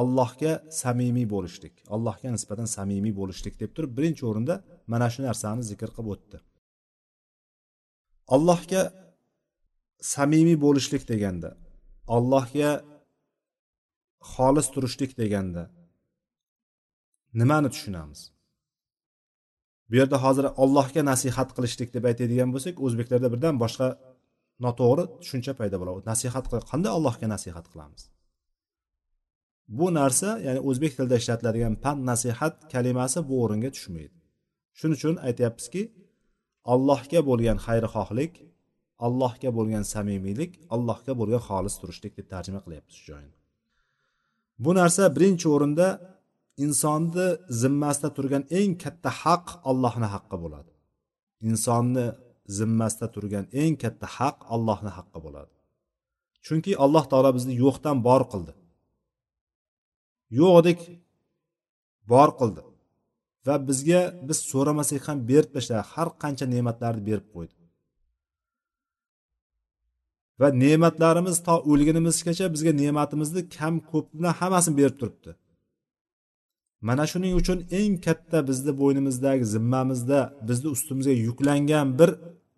allohga 0.00 0.52
samimiy 0.82 1.26
bo'lishlik 1.34 1.74
allohga 1.94 2.28
nisbatan 2.36 2.68
samimiy 2.76 3.14
bo'lishlik 3.20 3.54
deb 3.62 3.70
turib 3.76 3.92
birinchi 3.98 4.22
o'rinda 4.30 4.54
mana 4.92 5.06
shu 5.14 5.20
narsani 5.28 5.62
zikr 5.70 5.90
qilib 5.96 6.10
o'tdi. 6.14 6.38
Allohga 8.34 8.82
samimiy 10.14 10.58
bo'lishlik 10.66 11.02
deganda 11.12 11.50
allohga 12.16 12.70
xolis 14.32 14.68
turishlik 14.74 15.12
deganda 15.20 15.62
nimani 17.40 17.68
tushunamiz? 17.74 18.20
Bu 19.90 19.94
yerda 20.00 20.16
hozir 20.24 20.46
allohga 20.62 21.02
nasihat 21.10 21.48
qilishlik 21.56 21.90
deb 21.96 22.04
aytadigan 22.10 22.48
bo'lsak 22.54 22.76
o'zbeklarda 22.86 23.28
birdan 23.34 23.56
boshqa 23.62 23.86
noto'g'ri 24.64 25.04
tushuncha 25.22 25.52
paydo 25.60 25.76
bo'ladi. 25.80 26.00
Nasihat 26.12 26.44
qanday 26.70 26.92
allohga 26.98 27.26
nasihat 27.34 27.66
qilamiz? 27.72 28.02
Bu 29.78 29.86
narsa 29.98 30.28
ya'ni 30.46 30.60
o'zbek 30.68 30.92
tilida 30.96 31.16
ishlatiladigan 31.22 31.74
pand 31.84 32.00
nasihat 32.10 32.54
kalimasi 32.72 33.18
bu 33.28 33.34
o'ringa 33.44 33.70
tushmaydi. 33.76 34.16
Shuning 34.78 34.96
uchun 35.00 35.14
aytyapmizki 35.28 35.82
allohga 36.72 37.20
bo'lgan 37.28 37.58
xayrixohlik 37.66 38.32
allohga 39.06 39.50
bo'lgan 39.58 39.84
samimiylik 39.94 40.52
allohga 40.74 41.12
bo'lgan 41.20 41.42
xolis 41.48 41.74
turishlik 41.80 42.12
deb 42.18 42.26
tarjima 42.32 42.60
qilyapmiz 42.64 42.94
shu 42.98 43.04
joyini 43.10 43.36
bu 44.64 44.70
narsa 44.80 45.02
birinchi 45.16 45.46
o'rinda 45.54 45.86
insonni 46.64 47.26
zimmasida 47.62 48.08
turgan 48.16 48.44
eng 48.60 48.72
katta 48.84 49.10
haq 49.22 49.44
allohni 49.70 50.08
haqqi 50.14 50.36
bo'ladi. 50.44 50.72
Insonni 51.50 52.06
zimmasida 52.58 53.06
turgan 53.14 53.44
eng 53.62 53.74
katta 53.82 54.06
haq 54.16 54.36
allohni 54.54 54.90
haqqi 54.96 55.18
bo'ladi. 55.26 55.54
Chunki 56.46 56.72
alloh 56.84 57.04
taolo 57.10 57.30
bizni 57.38 57.54
yo'qdan 57.64 57.96
bor 58.08 58.22
qildi. 58.32 58.52
Yo'q 60.38 60.54
edik 60.60 60.80
bor 62.12 62.30
qildi. 62.40 62.62
Va 63.46 63.54
bizga 63.68 64.00
biz 64.28 64.38
so'ramasak 64.50 65.02
ham 65.08 65.18
berib 65.30 65.50
tashladi 65.56 65.84
har 65.92 66.08
qancha 66.22 66.44
ne'matlarni 66.54 67.02
berib 67.08 67.26
qo'ydi. 67.34 67.54
Va 70.40 70.48
ne'matlarimiz 70.62 71.36
to 71.46 71.54
o'lgunimizgacha 71.70 72.46
bizga 72.54 72.72
ne'matimizni 72.82 73.42
kam 73.56 73.74
ko'pni 73.90 74.30
hammasini 74.40 74.74
berib 74.80 74.96
turibdi. 75.00 75.30
Mana 76.88 77.04
shuning 77.10 77.34
uchun 77.40 77.58
eng 77.80 77.94
katta 78.06 78.38
bizni 78.48 78.72
bo'ynimizdagi 78.80 79.44
zimmamizda 79.54 80.20
bizni 80.48 80.68
ustimizga 80.76 81.14
yuklangan 81.26 81.88
bir 81.98 82.10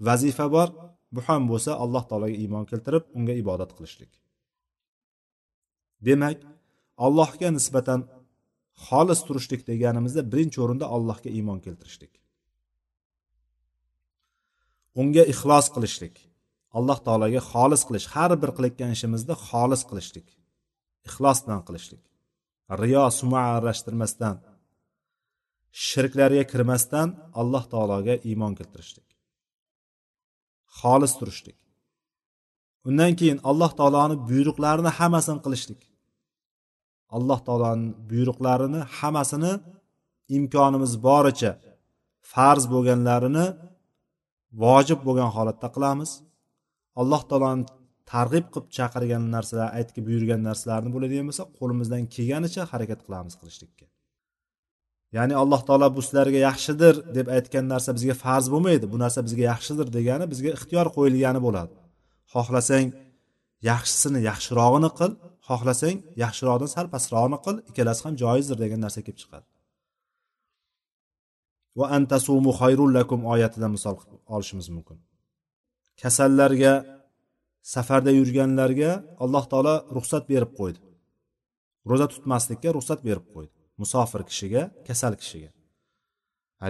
vazifa 0.07 0.47
bor 0.57 0.69
bu 1.15 1.21
ham 1.27 1.43
bo'lsa 1.51 1.71
alloh 1.85 2.05
taologa 2.11 2.37
iymon 2.45 2.65
keltirib 2.71 3.05
unga 3.19 3.35
ibodat 3.43 3.71
qilishlik. 3.77 4.13
Demak 6.07 6.39
allohga 7.07 7.49
nisbatan 7.59 8.01
xolis 8.87 9.21
turishlik 9.27 9.63
deganimizda 9.71 10.23
birinchi 10.33 10.59
o'rinda 10.65 10.87
allohga 10.97 11.31
iymon 11.39 11.59
keltirishlik. 11.67 12.13
Unga 15.01 15.25
ixlos 15.33 15.67
qilishlik 15.75 16.17
alloh 16.79 16.99
taologa 17.07 17.41
xolis 17.53 17.83
qilish 17.89 18.07
har 18.15 18.33
bir 18.43 18.51
qilayotgan 18.57 18.91
ishimizni 18.97 19.35
xolis 19.49 19.83
qilishlik 19.89 20.29
ixlos 21.09 21.39
bilan 21.45 21.63
qilishlik. 21.69 22.03
Riyo 22.83 23.05
suma 23.19 23.41
aralashtirmasdan 23.55 24.37
shirklarga 25.87 26.45
kirmasdan 26.53 27.09
alloh 27.41 27.65
taologa 27.73 28.15
iymon 28.31 28.53
keltirishlik. 28.59 29.12
Xolis 30.79 31.13
turishlik. 31.21 31.59
Undan 32.89 33.13
keyin 33.19 33.39
alloh 33.51 33.71
taoloni 33.79 34.17
buyruqlarini 34.31 34.91
hammasini 34.99 35.41
qilishlik. 35.45 35.83
Alloh 37.17 37.41
taoloni 37.47 37.87
buyruqlarini 38.11 38.81
hammasini 38.99 39.53
imkonimiz 40.37 40.93
boricha 41.07 41.53
farz 42.33 42.65
bo'lganlarini 42.73 43.47
vojib 44.63 45.01
bo'lgan 45.07 45.31
holatda 45.37 45.69
qilamiz. 45.75 46.11
Alloh 47.01 47.23
taoloni 47.31 47.65
targ'ib 48.13 48.47
qilib 48.53 48.69
chaqirgan 48.77 49.23
narsalar 49.35 49.69
aytib 49.79 50.05
buyurgan 50.09 50.41
narsalarni 50.49 50.91
bo'ladigan 50.95 51.27
bo'lsa 51.29 51.45
qo'limizdan 51.59 52.03
kelganicha 52.15 52.63
harakat 52.73 53.01
qilamiz 53.07 53.35
qilishlikka. 53.41 53.87
Ya'ni 55.17 55.35
alloh 55.43 55.61
taolo 55.69 55.89
bu 55.97 56.01
sizlarga 56.07 56.41
yaxshidir 56.49 56.95
deb 57.17 57.27
aytgan 57.37 57.65
narsa 57.73 57.91
bizga 57.97 58.15
farz 58.25 58.47
bo'lmaydi. 58.53 58.87
Bu 58.93 58.99
narsa 59.05 59.21
bizga 59.27 59.45
yaxshidir 59.53 59.87
degani 59.97 60.25
bizga 60.33 60.51
ixtiyor 60.57 60.87
qo'yilgani 60.97 61.41
bo'ladi. 61.47 61.75
Xohlasang 62.35 62.89
yaxshisini 63.71 64.21
yaxshirog'ini 64.31 64.91
qil 64.99 65.13
xohlasang 65.49 65.97
yaxshiroqdan 66.25 66.71
sal 66.77 66.87
pastrog'ini 66.95 67.39
qil 67.47 67.57
ikkalasi 67.71 68.01
ham 68.07 68.15
joizdir 68.23 68.57
degan 68.65 68.81
narsa 68.85 69.01
kelib 69.07 69.19
chiqadi. 69.23 69.47
Va 71.79 71.87
antasumu 71.97 72.53
xayrul 72.61 72.91
lakum 72.99 73.21
oyatidan 73.33 73.71
misol 73.77 73.97
olishimiz 74.35 74.69
mumkin. 74.77 74.99
Kasallarga 76.03 76.73
safarda 77.75 78.11
yurganlarga 78.19 78.91
alloh 79.25 79.45
taolo 79.53 79.75
ruxsat 79.97 80.25
berib 80.33 80.53
qo'ydi. 80.61 80.81
Ro'za 81.91 82.07
tutmaslikka 82.13 82.69
ruxsat 82.77 83.01
berib 83.09 83.27
qo'ydi. 83.35 83.55
Musofir 83.81 84.23
kishiga 84.31 84.63
kasal 84.89 85.15
kishiga. 85.23 85.51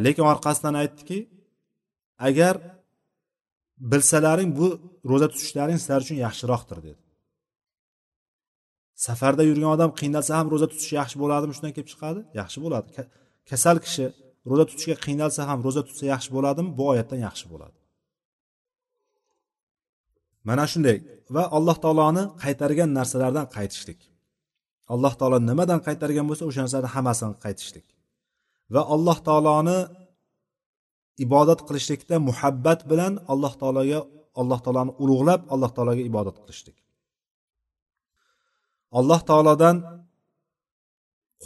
Lekin 0.06 0.24
orqasidan 0.32 0.74
aytdiki 0.82 1.18
agar 2.28 2.54
bilsalaring 3.92 4.50
bu 4.58 4.68
ro'za 5.10 5.28
tutishlaring 5.32 5.78
sizlar 5.82 6.00
uchun 6.04 6.18
yaxshiroqdir 6.26 6.78
dedi. 6.88 7.02
Safarda 9.06 9.42
yurgan 9.50 9.70
odam 9.76 9.90
qiynalsa 10.00 10.32
ham 10.38 10.46
ro'za 10.52 10.66
tutishi 10.72 10.94
yaxshi 11.00 11.16
bo'ladimi 11.22 11.52
shundan 11.56 11.72
kelib 11.76 11.88
chiqadi? 11.92 12.20
Yaxshi 12.40 12.58
bo'ladi. 12.64 12.88
Kasal 13.50 13.76
kishi 13.84 14.04
ro'za 14.50 14.64
tutishga 14.70 14.96
qiynalsa 15.06 15.40
ham 15.50 15.58
ro'za 15.66 15.82
tutsa 15.88 16.04
yaxshi 16.14 16.30
bo'ladimi? 16.36 16.70
Bu 16.78 16.84
oyatdan 16.92 17.20
yaxshi 17.28 17.46
bo'ladi. 17.52 17.76
Mana 20.48 20.64
shunday 20.72 20.96
va 21.34 21.42
alloh 21.56 21.76
taoloni 21.84 22.22
qaytargan 22.42 22.90
narsalardan 22.98 23.46
qaytishlik. 23.56 24.00
Alloh 24.94 25.14
taolo 25.20 25.38
nimadan 25.50 25.80
qaytargan 25.86 26.26
bo'lsa 26.30 26.44
o'sha 26.48 26.60
narsani 26.64 26.88
hammasini 26.94 27.34
qaytishlik. 27.44 27.86
Va 28.74 28.82
alloh 28.94 29.18
taoloni 29.28 29.78
ibodat 31.24 31.60
qilishlikda 31.68 32.16
muhabbat 32.28 32.80
bilan 32.90 33.12
alloh 33.32 33.52
taologa 33.60 34.00
alloh 34.40 34.58
taoloni 34.64 34.92
ulug'lab 35.02 35.40
alloh 35.54 35.70
taologa 35.76 36.02
ibodat 36.10 36.36
qilishlik. 36.42 36.76
Alloh 38.98 39.20
taolodan 39.30 39.76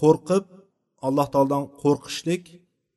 qo'rqib 0.01 0.45
alloh 1.07 1.27
taolodan 1.33 1.65
qo'rqishlik 1.83 2.45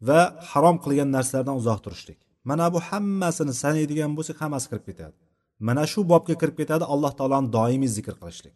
va 0.08 0.19
harom 0.52 0.78
qilgan 0.84 1.10
narsalardan 1.15 1.56
uzoq 1.62 1.80
turishlik. 1.86 2.19
Mana 2.49 2.65
bu 2.73 2.80
hammasini 2.89 3.54
sanaydigan 3.63 4.12
bo'lsak 4.17 4.38
hammasi 4.43 4.67
kirib 4.71 4.86
ketadi. 4.89 5.15
Mana 5.67 5.84
shu 5.91 5.99
bobga 6.12 6.36
kirib 6.41 6.56
ketadi 6.62 6.84
alloh 6.93 7.12
taoloni 7.19 7.47
doimiy 7.58 7.91
zikr 7.97 8.15
qilishlik. 8.21 8.56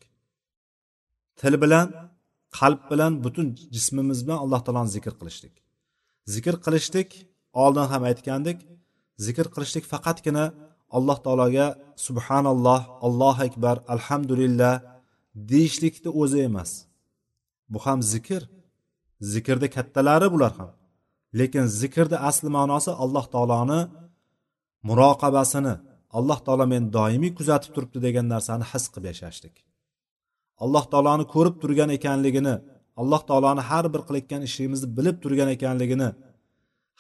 Til 1.40 1.54
bilan 1.64 1.88
qalb 2.58 2.82
bilan 2.92 3.14
butun 3.24 3.48
jismimiz 3.76 4.20
bilan 4.26 4.40
alloh 4.44 4.62
taoloni 4.66 4.92
zikr 4.96 5.14
qilishlik. 5.20 5.56
Zikr 6.34 6.56
qilishlik 6.66 7.10
oldin 7.64 7.88
ham 7.92 8.04
aytgandik 8.10 8.60
zikr 9.26 9.48
qilishlik 9.54 9.86
faqatgina 9.94 10.46
alloh 10.98 11.18
taologa 11.26 11.68
subhanalloh 12.08 12.82
allohu 13.08 13.42
akbar 13.48 13.76
alhamdulillah 13.94 14.76
deyishlikni 15.52 16.10
o'zi 16.22 16.40
emas. 16.50 16.72
Bu 17.72 17.80
ham 17.86 18.00
zikr. 18.14 18.42
Zikrni 19.34 19.68
kattalari 19.76 20.28
bular 20.34 20.54
ham. 20.60 20.72
Lekin 21.40 21.66
zikrni 21.82 22.18
asli 22.30 22.50
ma'nosi 22.58 22.92
alloh 23.04 23.26
taoloni 23.34 23.82
muroqabasini 24.88 25.76
alloh 26.18 26.40
taolo 26.46 26.66
meni 26.74 26.88
doimiy 26.98 27.32
kuzatib 27.40 27.72
turibdi 27.76 28.00
degan 28.08 28.26
narsani 28.34 28.66
his 28.72 28.86
qilib 28.94 29.06
yashashlik. 29.12 29.56
Alloh 30.64 30.86
taoloni 30.94 31.26
ko'rib 31.34 31.56
turgan 31.62 31.90
ekanligini 31.98 32.56
alloh 33.02 33.22
taoloni 33.30 33.62
har 33.70 33.86
bir 33.94 34.02
qilayotgan 34.08 34.42
ishimizni 34.50 34.88
bilib 34.98 35.18
turgan 35.24 35.50
ekanligini 35.56 36.10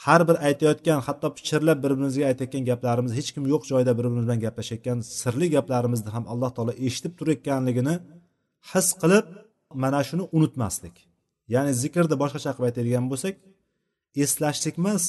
har 0.05 0.21
bir 0.27 0.35
aytayotgan 0.47 0.99
hatto 1.07 1.27
pichirlab 1.37 1.77
bir 1.83 1.91
birimizga 1.91 2.23
aytayotgan 2.31 2.63
gaplarimiz 2.71 3.11
hech 3.19 3.29
kim 3.35 3.43
yo'q 3.53 3.63
joyda 3.71 3.91
bir 3.97 4.03
birimiz 4.05 4.23
bilan 4.27 4.39
gaplashayotgan 4.45 4.97
sirli 5.19 5.47
gaplarimizni 5.55 6.09
ham 6.15 6.23
alloh 6.33 6.51
taolo 6.55 6.73
eshitib 6.87 7.13
turayotganligini 7.19 7.95
his 8.71 8.87
qilib 9.01 9.25
mana 9.83 9.99
shuni 10.09 10.23
unutmaslik. 10.37 10.95
Ya'ni 11.53 11.71
zikrni 11.83 12.15
boshqacha 12.23 12.51
qilib 12.55 12.67
aytadigan 12.69 13.05
bo'lsak 13.11 13.35
eslashlik 14.23 14.75
emas 14.81 15.03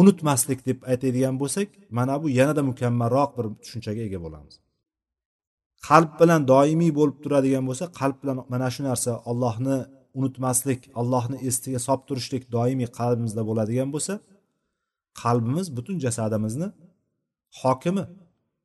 unutmaslik 0.00 0.60
deb 0.68 0.78
aytadigan 0.92 1.36
bo'lsak 1.42 1.68
mana 1.98 2.14
bu 2.22 2.28
yanada 2.38 2.62
mukammalroq 2.70 3.30
bir 3.38 3.46
tushunchaga 3.62 4.02
ega 4.08 4.18
bo'lamiz. 4.26 4.54
Qalb 5.88 6.10
bilan 6.20 6.40
doimiy 6.52 6.92
bo'lib 6.98 7.16
turadigan 7.24 7.64
bo'lsa 7.68 7.84
qalb 8.00 8.16
bilan 8.22 8.36
mana 8.52 8.68
shu 8.74 8.82
narsa 8.88 9.10
ollohni 9.30 9.76
unutmaslik 10.18 10.80
allohni 11.00 11.36
esiga 11.48 11.80
solib 11.86 12.04
turishlik 12.08 12.42
doimiy 12.56 12.88
qalbimizda 12.98 13.42
bo'ladigan 13.48 13.88
bo'lsa 13.94 14.14
qalbimiz 15.22 15.66
butun 15.76 15.96
jasadimizni 16.04 16.68
hokimi 17.60 18.04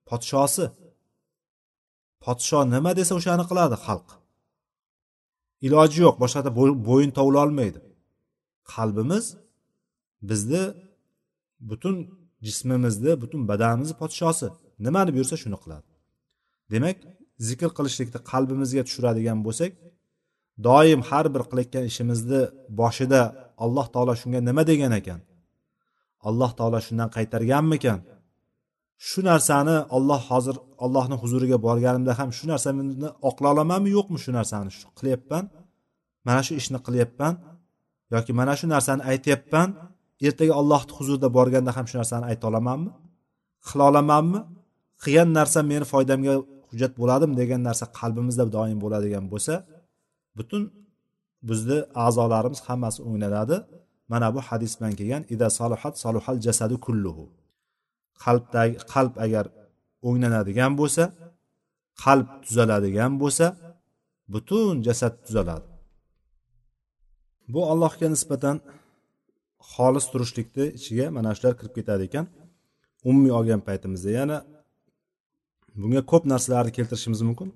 podshosi. 0.09 0.65
Podsho 2.23 2.59
nima 2.73 2.91
desa 2.99 3.13
o'shani 3.19 3.43
qiladi 3.49 3.75
xalq. 3.85 4.07
Iloji 5.67 5.99
yo'q 6.05 6.15
boshqada 6.23 6.49
bo'yin 6.89 7.11
tovlolmaydi 7.19 7.79
qalbimiz 8.73 9.25
bizni 10.29 10.63
butun 11.69 11.95
jismimizni 12.45 13.11
butun 13.23 13.41
badanimizni 13.51 13.95
podshosi. 14.01 14.47
Nimani 14.85 15.09
buyursa 15.15 15.35
shuni 15.43 15.57
qiladi. 15.63 15.87
Demak 16.73 16.97
zikr 17.47 17.69
qilishlikni 17.77 18.19
qalbimizga 18.31 18.81
tushiradigan 18.87 19.39
bo'lsak 19.47 19.71
doim 20.67 21.01
har 21.09 21.25
bir 21.33 21.43
qilayotgan 21.49 21.83
ishimizni 21.91 22.41
boshida 22.79 23.21
alloh 23.63 23.87
taolo 23.93 24.13
shunga 24.21 24.39
nima 24.49 24.63
degan 24.71 24.91
ekan? 24.99 25.19
Alloh 26.29 26.51
taolo 26.59 26.79
shundan 26.87 27.09
qaytarganmikan? 27.15 27.99
Shu 29.07 29.19
narsani 29.29 29.77
olloh 29.95 30.21
hozir 30.29 30.55
ollohni 30.85 31.15
huzuriga 31.21 31.57
borganimda 31.67 32.13
ham 32.19 32.29
shu 32.37 32.45
narsamni 32.51 33.09
oqla 33.29 33.47
olamanmi 33.53 33.89
yo'qmi 33.97 34.17
shu 34.25 34.31
narsani? 34.37 34.69
Shu 34.79 34.87
qilyapman 34.99 35.43
mana 36.27 36.41
shu 36.47 36.53
ishni 36.61 36.79
qilyapman 36.87 37.33
yoki 38.13 38.31
mana 38.39 38.53
shu 38.59 38.65
narsani 38.75 39.01
aytyapman 39.11 39.69
ertaga 40.27 40.53
ollohni 40.61 40.91
huzurida 40.97 41.27
borganda 41.37 41.71
ham 41.77 41.85
shu 41.89 41.95
narsani 42.01 42.25
ayta 42.31 42.43
olamanmi? 42.51 42.91
Qila 43.67 43.83
olamanmi? 43.91 44.39
Qilgan 45.03 45.29
narsam 45.39 45.63
meni 45.71 45.85
foydamga 45.93 46.33
hujjat 46.69 46.93
bo'ladimi 46.99 47.35
degan 47.41 47.61
narsa 47.67 47.85
qalbimizda 47.99 48.45
doim 48.55 48.77
bo'ladigan 48.83 49.25
bo'lsa 49.33 49.53
butun 50.37 50.63
bizni 51.49 51.77
a'zolarimiz 52.05 52.59
hammasi 52.67 52.99
o'ynaladi. 53.09 53.57
Mana 54.11 54.27
bu 54.35 54.39
hadis 54.47 54.71
bilan 54.77 54.93
kelgan 54.99 55.23
ida 55.33 55.47
salohat 55.59 55.95
salohal 56.03 56.37
jasadu 56.47 56.75
kulluhu. 56.85 57.25
Qalbdagi 58.23 58.75
qalb 58.93 59.13
agar 59.25 59.45
o'nglanadigan 60.07 60.71
bo'lsa 60.79 61.03
qalb 62.03 62.27
tuzaladigan 62.45 63.13
bo'lsa 63.21 63.45
butun 64.33 64.73
jasad 64.87 65.13
tuzaladi. 65.25 65.67
Bu 67.53 67.61
allohga 67.71 68.07
nisbatan 68.15 68.57
xolis 69.71 70.05
turishlikni 70.11 70.65
ichiga 70.77 71.05
mana 71.17 71.31
shular 71.37 71.53
kirib 71.59 71.73
ketadi 71.77 72.03
ekan. 72.09 72.25
Umumiy 73.09 73.33
olgan 73.39 73.61
paytimizda 73.67 74.11
yana 74.19 74.37
bunga 75.81 76.01
ko'p 76.11 76.23
narsalarni 76.31 76.71
keltirishimiz 76.77 77.21
mumkin. 77.27 77.49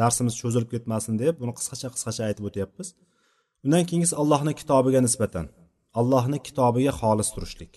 Darsimiz 0.00 0.34
cho'zilib 0.40 0.68
ketmasin 0.74 1.14
deb 1.22 1.34
buni 1.40 1.52
qisqacha 1.58 1.88
qisqacha 1.94 2.22
aytib 2.28 2.44
o'tyapmiz. 2.48 2.88
Undan 3.64 3.84
keyingisi 3.88 4.14
allohni 4.22 4.52
kitobiga 4.60 5.00
nisbatan. 5.06 5.46
Allohni 6.00 6.38
kitobiga 6.46 6.92
xolis 7.00 7.28
turishlik. 7.34 7.72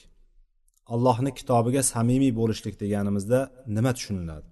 Allohni 0.94 1.32
kitobiga 1.40 1.82
samimiy 1.94 2.32
bo'lishlik 2.40 2.76
deganimizda 2.84 3.40
nima 3.76 3.92
tushuniladi? 3.98 4.48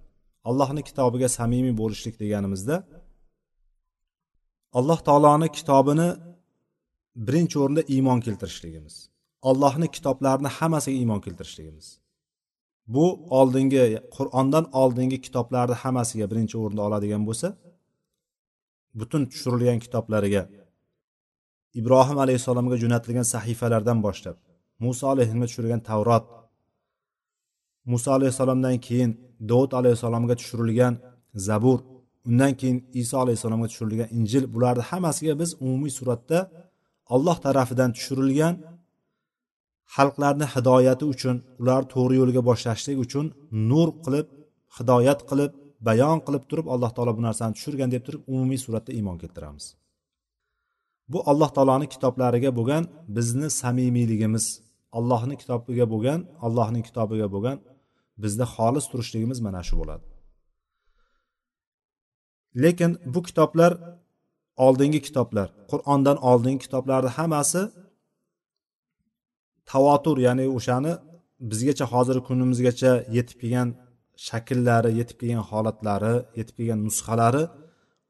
Allohni 0.49 0.81
kitobiga 0.89 1.27
samimiy 1.39 1.73
bo'lishlik 1.81 2.15
deganimizda 2.23 2.75
alloh 4.79 4.99
taoloni 5.07 5.49
kitobini 5.57 6.09
birinchi 7.27 7.55
o'rinda 7.63 7.83
iymon 7.95 8.19
keltirishligimiz. 8.25 8.95
Allohni 9.49 9.87
kitoblarini 9.95 10.49
hammasiga 10.57 10.97
iymon 11.01 11.21
keltirishligimiz. 11.25 11.87
Bu 12.87 13.05
oldingi 13.39 13.83
qur'ondan 14.15 14.65
oldingi 14.81 15.17
kitoblarni 15.25 15.75
hammasiga 15.83 16.25
birinchi 16.31 16.55
o'rinda 16.63 16.81
oladigan 16.87 17.23
bo'lsa 17.29 17.47
butun 18.99 19.21
tushirilgan 19.31 19.79
kitoblariga 19.85 20.41
ibrohim 21.79 22.17
alayhissalomga 22.23 22.77
jo'natilgan 22.83 23.27
sahifalardan 23.33 23.99
boshlab 24.05 24.35
muso 24.83 25.05
alayhissalomga 25.13 25.47
tushirilgan 25.51 25.81
tavrot 25.89 26.25
muso 27.91 28.09
alayhissalomdan 28.17 28.77
keyin 28.87 29.11
dovud 29.49 29.71
alayhissalomga 29.79 30.35
tushirilgan 30.41 30.93
zabur 31.47 31.79
undan 32.29 32.53
keyin 32.59 32.77
iso 33.01 33.15
alayhissalomga 33.23 33.67
tushirilgan 33.71 34.09
injil 34.17 34.43
bularni 34.53 34.83
hammasiga 34.89 35.33
biz 35.41 35.49
umumiy 35.63 35.93
suratda 35.99 36.39
alloh 37.15 37.37
tarafidan 37.45 37.89
tushirilgan 37.97 38.53
xalqlarni 39.95 40.45
hidoyati 40.53 41.05
uchun 41.13 41.35
ular 41.61 41.81
to'g'ri 41.93 42.15
yo'lga 42.21 42.41
boshlashlik 42.49 42.97
uchun 43.05 43.25
nur 43.69 43.87
qilib 44.03 44.27
hidoyat 44.77 45.19
qilib 45.29 45.51
bayon 45.87 46.19
qilib 46.25 46.43
turib 46.49 46.67
alloh 46.73 46.91
taolo 46.95 47.11
bu 47.17 47.21
narsani 47.27 47.53
tushirgan 47.57 47.89
deb 47.95 48.03
turib 48.07 48.21
umumiy 48.33 48.59
suratda 48.65 48.91
iymon 48.97 49.17
keltiramiz. 49.23 49.65
Bu 51.11 51.19
alloh 51.31 51.49
taoloni 51.55 51.87
kitoblariga 51.93 52.51
bo'lgan 52.59 52.83
bizni 53.17 53.47
samimiyligimiz 53.61 54.45
allohni 54.97 55.35
kitobiga 55.41 55.85
bo'lgan 55.93 56.19
allohning 56.45 56.83
kitobiga 56.89 57.27
bo'lgan 57.35 57.57
bizda 58.23 58.45
xolis 58.55 58.85
turishligimiz 58.91 59.39
mana 59.47 59.61
shu 59.67 59.75
bo'ladi. 59.81 60.05
Lekin 62.63 62.91
bu 63.13 63.19
kitoblar 63.27 63.71
oldingi 64.65 64.99
kitoblar 65.07 65.47
qur'ondan 65.71 66.17
oldingi 66.29 66.61
kitoblarni 66.65 67.11
hammasi 67.17 67.61
tavotur 69.71 70.17
ya'ni 70.27 70.45
o'shani 70.57 70.93
bizgacha 71.51 71.85
hozirgi 71.93 72.23
kunimizgacha 72.29 72.91
yetib 73.17 73.37
kelgan 73.41 73.69
shakllari 74.27 74.91
yetib 74.99 75.17
kelgan 75.21 75.43
holatlari 75.51 76.15
yetib 76.39 76.55
kelgan 76.57 76.79
nusxalari 76.87 77.43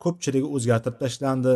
ko'pchiligi 0.04 0.48
o'zgartirib 0.56 0.98
tashlandi. 1.04 1.54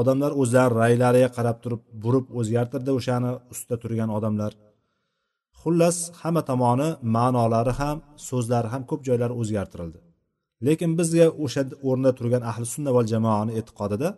Odamlar 0.00 0.32
o'zlari 0.42 0.74
raylariga 0.82 1.30
qarab 1.36 1.56
turib 1.64 1.82
burib 2.04 2.26
o'zgartirdi 2.40 2.90
o'shani 2.98 3.30
ustida 3.52 3.76
turgan 3.82 4.10
odamlar. 4.18 4.52
Xullas 5.60 5.96
hamma 6.20 6.42
tomoni 6.50 6.88
ma'nolari 7.16 7.72
ham 7.80 7.96
so'zlari 8.28 8.68
ham 8.72 8.82
ko'p 8.90 9.00
joylari 9.08 9.34
o'zgartirildi. 9.40 9.98
Lekin 10.66 10.90
bizga 11.00 11.26
o'sha 11.44 11.62
o'rnida 11.88 12.12
turgan 12.18 12.42
ahli 12.50 12.66
sunna 12.74 12.90
val 12.96 13.06
jamoani 13.12 13.52
e'tiqodida 13.60 14.08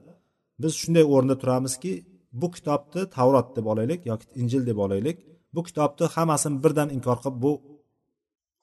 biz 0.63 0.73
shunday 0.81 1.05
o'rinda 1.15 1.37
turamizki 1.43 1.93
bu 2.41 2.47
kitobni 2.57 3.03
tavrot 3.17 3.49
deb 3.57 3.67
olaylik 3.73 4.01
yoki 4.11 4.27
injil 4.41 4.63
deb 4.71 4.79
olaylik. 4.85 5.17
Bu 5.55 5.61
kitobni 5.69 6.07
hammasini 6.15 6.57
birdan 6.65 6.89
inkor 6.97 7.19
qilib 7.23 7.37
bu 7.45 7.53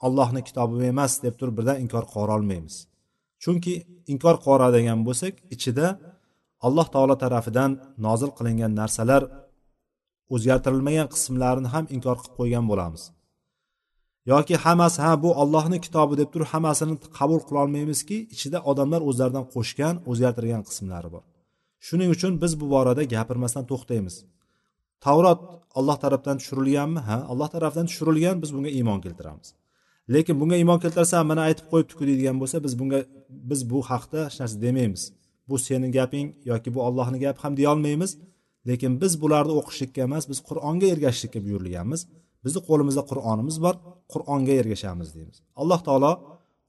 ollohni 0.05 0.41
kitobi 0.47 0.85
emas 0.93 1.13
deb 1.25 1.35
turib 1.39 1.55
birdan 1.57 1.77
inkor 1.83 2.03
qilolmaymiz 2.13 2.75
chunki 3.43 3.73
inkor 4.13 4.35
qiladigan 4.45 4.99
bo'lsak 5.07 5.33
ichida 5.55 5.87
alloh 6.67 6.87
taolo 6.93 7.15
tarafidan 7.23 7.71
nozil 8.05 8.31
qilingan 8.37 8.73
narsalar 8.81 9.23
o'zgartirilmagan 10.35 11.07
qismlarini 11.13 11.69
ham 11.73 11.85
inkor 11.95 12.15
qilib 12.21 12.35
qo'ygan 12.39 12.65
bo'lamiz. 12.71 13.03
Yoki 14.31 14.55
hammasi 14.65 14.99
ha 15.05 15.11
bu 15.23 15.29
ollohni 15.41 15.77
kitobi 15.85 16.13
deb 16.21 16.29
turib 16.33 16.49
hammasini 16.53 16.95
qabul 17.17 17.39
qilolmaymizki 17.47 18.17
ichida 18.35 18.59
odamlar 18.71 19.01
o'zlaridan 19.09 19.45
qo'shgan 19.53 19.95
o'zgartirgan 20.09 20.61
qismlari 20.69 21.09
bor. 21.15 21.23
Shuning 21.87 22.09
uchun 22.15 22.31
biz 22.43 22.51
bu 22.61 22.65
borada 22.73 23.03
gapirmasdan 23.13 23.63
to'xtaymiz. 23.71 24.15
Tavrot 25.05 25.39
alloh 25.79 25.97
tarafdan 26.03 26.35
tushirilganmi? 26.39 26.99
Ha 27.09 27.17
alloh 27.31 27.49
tarafdan 27.55 27.85
tushirilgan 27.89 28.35
biz 28.43 28.49
bunga 28.55 28.71
iymon 28.79 28.99
keltiramiz. 29.05 29.47
Lekin 30.13 30.35
bunga 30.41 30.55
iymon 30.61 30.79
keltirsam 30.83 31.23
mana 31.31 31.41
aytib 31.49 31.65
qo'yibdiku 31.71 32.03
deydigan 32.09 32.37
bo'lsa 32.41 32.57
biz 32.65 32.73
bunga 32.79 32.99
biz 33.49 33.61
bu 33.71 33.79
haqda 33.91 34.19
hech 34.27 34.37
narsa 34.41 34.57
demaymiz. 34.65 35.03
Bu 35.49 35.55
seni 35.67 35.87
gaping 35.97 36.27
yoki 36.51 36.69
bu 36.75 36.79
ollohni 36.87 37.17
gapi 37.25 37.39
ham 37.43 37.53
deyolmaymiz. 37.59 38.11
Lekin 38.69 38.91
biz 39.01 39.13
bularni 39.21 39.53
o'qishlikka 39.59 39.99
emas 40.07 40.23
biz 40.31 40.39
qur'onga 40.49 40.87
ergashishlikka 40.93 41.39
buyurilganmiz. 41.45 42.01
Bizni 42.45 42.61
qo'limizda 42.69 43.03
qur'onimiz 43.11 43.55
bor 43.65 43.75
qur'onga 44.13 44.53
ergashamiz 44.61 45.09
deymiz. 45.15 45.37
Alloh 45.61 45.79
taolo 45.87 46.11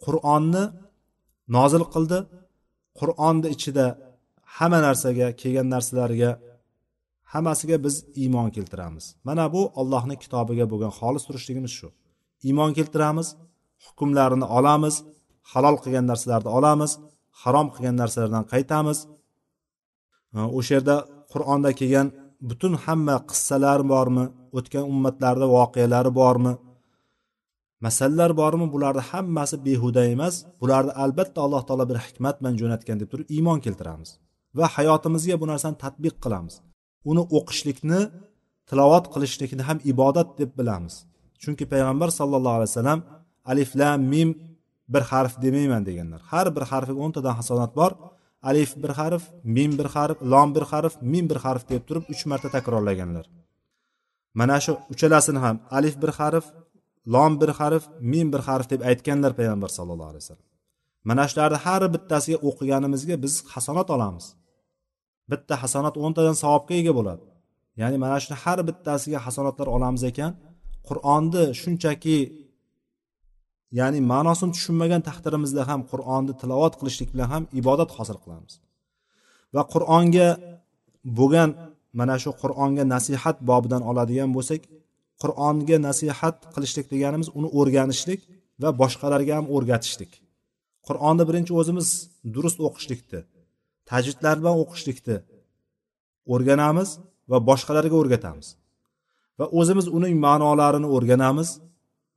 qur'onni 0.04 0.64
nozil 1.56 1.84
qildi. 1.94 2.18
Qur'onni 3.00 3.48
ichida 3.56 3.86
hamma 4.56 4.78
narsaga 4.86 5.26
kelgan 5.40 5.68
narsalarga 5.74 6.30
hammasiga 7.32 7.76
biz 7.84 7.96
iymon 8.22 8.48
keltiramiz. 8.56 9.04
Mana 9.28 9.44
bu 9.54 9.62
ollohni 9.80 10.16
kitobiga 10.22 10.64
bo'lgan 10.72 10.92
xolis 10.98 11.22
turishligimiz 11.28 11.72
shu. 11.78 11.88
Iymon 12.48 12.70
keltiramiz 12.78 13.28
hukmlarini 13.86 14.46
olamiz 14.58 14.94
halol 15.52 15.76
qilgan 15.82 16.06
narsalarni 16.10 16.50
olamiz 16.58 16.92
harom 17.42 17.68
qilgan 17.74 17.96
narsalardan 18.02 18.44
qaytamiz. 18.52 18.98
O'sha 20.58 20.72
yerda 20.76 20.96
qur'onda 21.32 21.70
kelgan 21.80 22.08
butun 22.48 22.74
hamma 22.84 23.16
qissalar 23.30 23.80
bormi 23.92 24.24
o'tgan 24.58 24.84
ummatlarda 24.92 25.46
voqealari 25.56 26.10
bormi 26.20 26.52
masalalar 27.84 28.30
bormi 28.40 28.66
bularni 28.74 29.02
hammasi 29.10 29.56
behuda 29.66 30.02
emas. 30.14 30.34
Bularni 30.60 30.92
albatta 31.04 31.38
alloh 31.46 31.62
taolo 31.68 31.84
bir 31.90 31.98
hikmat 32.06 32.34
bilan 32.40 32.54
jo'natgan 32.60 32.96
deb 33.00 33.08
turib 33.12 33.26
iymon 33.36 33.58
keltiramiz. 33.66 34.10
Va 34.58 34.66
hayotimizga 34.76 35.36
bu 35.42 35.46
narsani 35.52 35.76
tadbiq 35.84 36.14
qilamiz. 36.24 36.54
Uni 37.10 37.22
o'qishlikni 37.38 38.00
tilovat 38.68 39.04
qilishlikni 39.14 39.62
ham 39.68 39.78
ibodat 39.92 40.28
deb 40.40 40.50
bilamiz. 40.58 40.94
Chunki 41.42 41.64
payg'ambar 41.72 42.08
sallallohu 42.18 42.56
alayhi 42.58 42.72
vasallam 42.72 43.00
alif 43.52 43.70
lam 43.80 44.00
mim 44.12 44.30
bir 44.92 45.02
harf 45.10 45.32
demayman 45.44 45.82
deganlar. 45.88 46.20
Har 46.30 46.46
bir 46.56 46.64
harfiga 46.70 47.00
o'ntadan 47.04 47.34
hasonat 47.40 47.72
bor. 47.80 47.92
Alif 48.50 48.70
bir 48.82 48.92
harf 49.00 49.24
mim 49.56 49.72
bir 49.78 49.88
harf 49.94 50.18
lom 50.32 50.48
bir 50.56 50.64
harf 50.72 50.94
mim 51.12 51.24
bir 51.30 51.38
harf 51.44 51.62
deb 51.70 51.82
turib 51.88 52.04
uch 52.12 52.22
marta 52.30 52.48
takrorlaganlar. 52.56 53.26
Mana 54.38 54.56
shu 54.64 54.72
uchalasini 54.92 55.40
ham 55.44 55.56
alif 55.78 55.94
bir 56.02 56.12
harf 56.18 56.46
lom 57.14 57.32
bir 57.40 57.50
harf 57.58 57.84
mim 58.12 58.26
bir 58.32 58.42
harf 58.48 58.66
deb 58.72 58.80
aytganlar 58.90 59.32
payg'ambar 59.38 59.70
sallallohu 59.78 60.10
alayhi 60.12 60.24
vasallam. 60.24 60.46
Mana 61.08 61.24
shularni 61.30 61.58
har 61.66 61.82
bittasiga 61.94 62.38
o'qiganimizga 62.48 63.16
biz 63.24 63.34
hasonat 63.52 63.88
olamiz. 63.96 64.26
Bitta 65.30 65.54
hasanat 65.62 65.94
o'ntadan 66.04 66.36
savobga 66.42 66.74
ega 66.80 66.92
bo'ladi. 66.98 67.24
Ya'ni 67.80 67.96
mana 68.04 68.16
shuni 68.22 68.36
har 68.42 68.58
bittasiga 68.68 69.18
hasanatlar 69.26 69.68
olamiz 69.76 70.02
ekan. 70.10 70.32
Qur'onni 70.88 71.44
shunchaki 71.60 72.18
ya'ni 73.78 73.98
ma'nosini 74.12 74.52
tushunmagan 74.56 75.02
taqdirimizda 75.08 75.62
ham 75.70 75.80
qur'onni 75.90 76.32
tilovat 76.40 76.74
qilishlik 76.80 77.08
bilan 77.14 77.28
ham 77.34 77.42
ibodat 77.60 77.90
hosil 77.96 78.18
qilamiz. 78.24 78.52
Va 79.54 79.62
qur'onga 79.74 80.28
bo'lgan 81.18 81.50
mana 82.00 82.16
shu 82.22 82.30
qur'onga 82.42 82.84
nasihat 82.94 83.36
bobidan 83.50 83.82
oladigan 83.90 84.30
bo'lsak 84.36 84.62
qur'onga 85.22 85.76
nasihat 85.88 86.36
qilishlik 86.54 86.86
deganimiz 86.92 87.28
uni 87.38 87.48
o'rganishlik 87.58 88.20
va 88.62 88.70
boshqalarga 88.82 89.32
ham 89.38 89.46
o'rgatishlik. 89.56 90.12
Qur'onni 90.88 91.24
birinchi 91.28 91.52
o'zimiz 91.60 91.88
durust 92.34 92.58
o'qishlikni 92.66 93.20
tajvidlar 93.90 94.36
bilan 94.40 94.56
o'qishlikni 94.62 95.16
o'rganamiz 96.34 96.90
va 97.30 97.38
boshqalarga 97.48 97.96
o'rgatamiz. 98.02 98.48
Va 99.38 99.46
o'zimiz 99.58 99.86
uning 99.96 100.14
ma'nolarini 100.26 100.88
o'rganamiz 100.96 101.48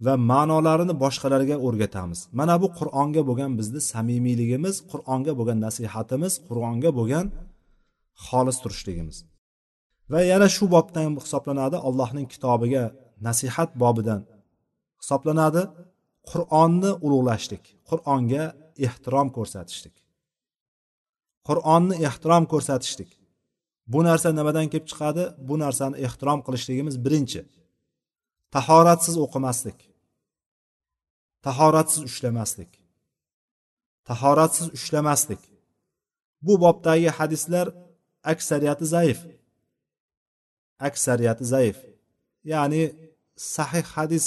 va 0.05 0.13
ma'nolarini 0.31 0.93
boshqalarga 1.03 1.55
o'rgatamiz. 1.67 2.19
Mana 2.39 2.55
bu 2.61 2.67
qur'onga 2.79 3.21
bo'lgan 3.29 3.51
bizni 3.59 3.81
samimiyligimiz 3.91 4.75
qur'onga 4.91 5.33
bo'lgan 5.39 5.57
nasihatimiz 5.65 6.33
qur'onga 6.47 6.91
bo'lgan 6.99 7.25
xolis 8.25 8.57
turishligimiz. 8.63 9.17
Va 10.11 10.19
yana 10.31 10.47
shu 10.55 10.65
bobdan 10.75 11.09
hisoblanadi 11.25 11.77
allohning 11.87 12.27
kitobiga 12.33 12.83
nasihat 13.27 13.69
bobidan 13.83 14.21
hisoblanadi. 15.01 15.63
Qur'onni 16.31 16.91
ulug'lashlik 17.05 17.63
qur'onga 17.89 18.43
ehtirom 18.87 19.27
ko'rsatishlik. 19.37 19.95
Qur'onni 21.47 21.95
ehtirom 22.07 22.43
ko'rsatishlik. 22.51 23.11
Bu 23.93 23.99
narsa 24.07 24.29
nimadan 24.39 24.67
kelib 24.71 24.87
chiqadi? 24.91 25.23
Bu 25.47 25.55
narsani 25.63 25.95
ehtirom 26.05 26.39
qilishligimiz 26.45 26.95
birinchi. 27.05 27.41
Tahoratsiz 28.55 29.15
o'qimaslik. 29.25 29.79
Tahoratsiz 31.45 32.01
ushlamaslik. 32.09 32.71
Tahoratsiz 34.09 34.67
ushlamaslik. 34.77 35.41
Bu 36.45 36.53
bobdagi 36.63 37.09
hadislar 37.17 37.67
aksariyati 38.31 38.85
zaif. 38.95 39.19
Aksariyati 40.87 41.45
zaif. 41.53 41.77
Ya'ni 42.51 42.83
sahih 43.55 43.85
hadis 43.95 44.25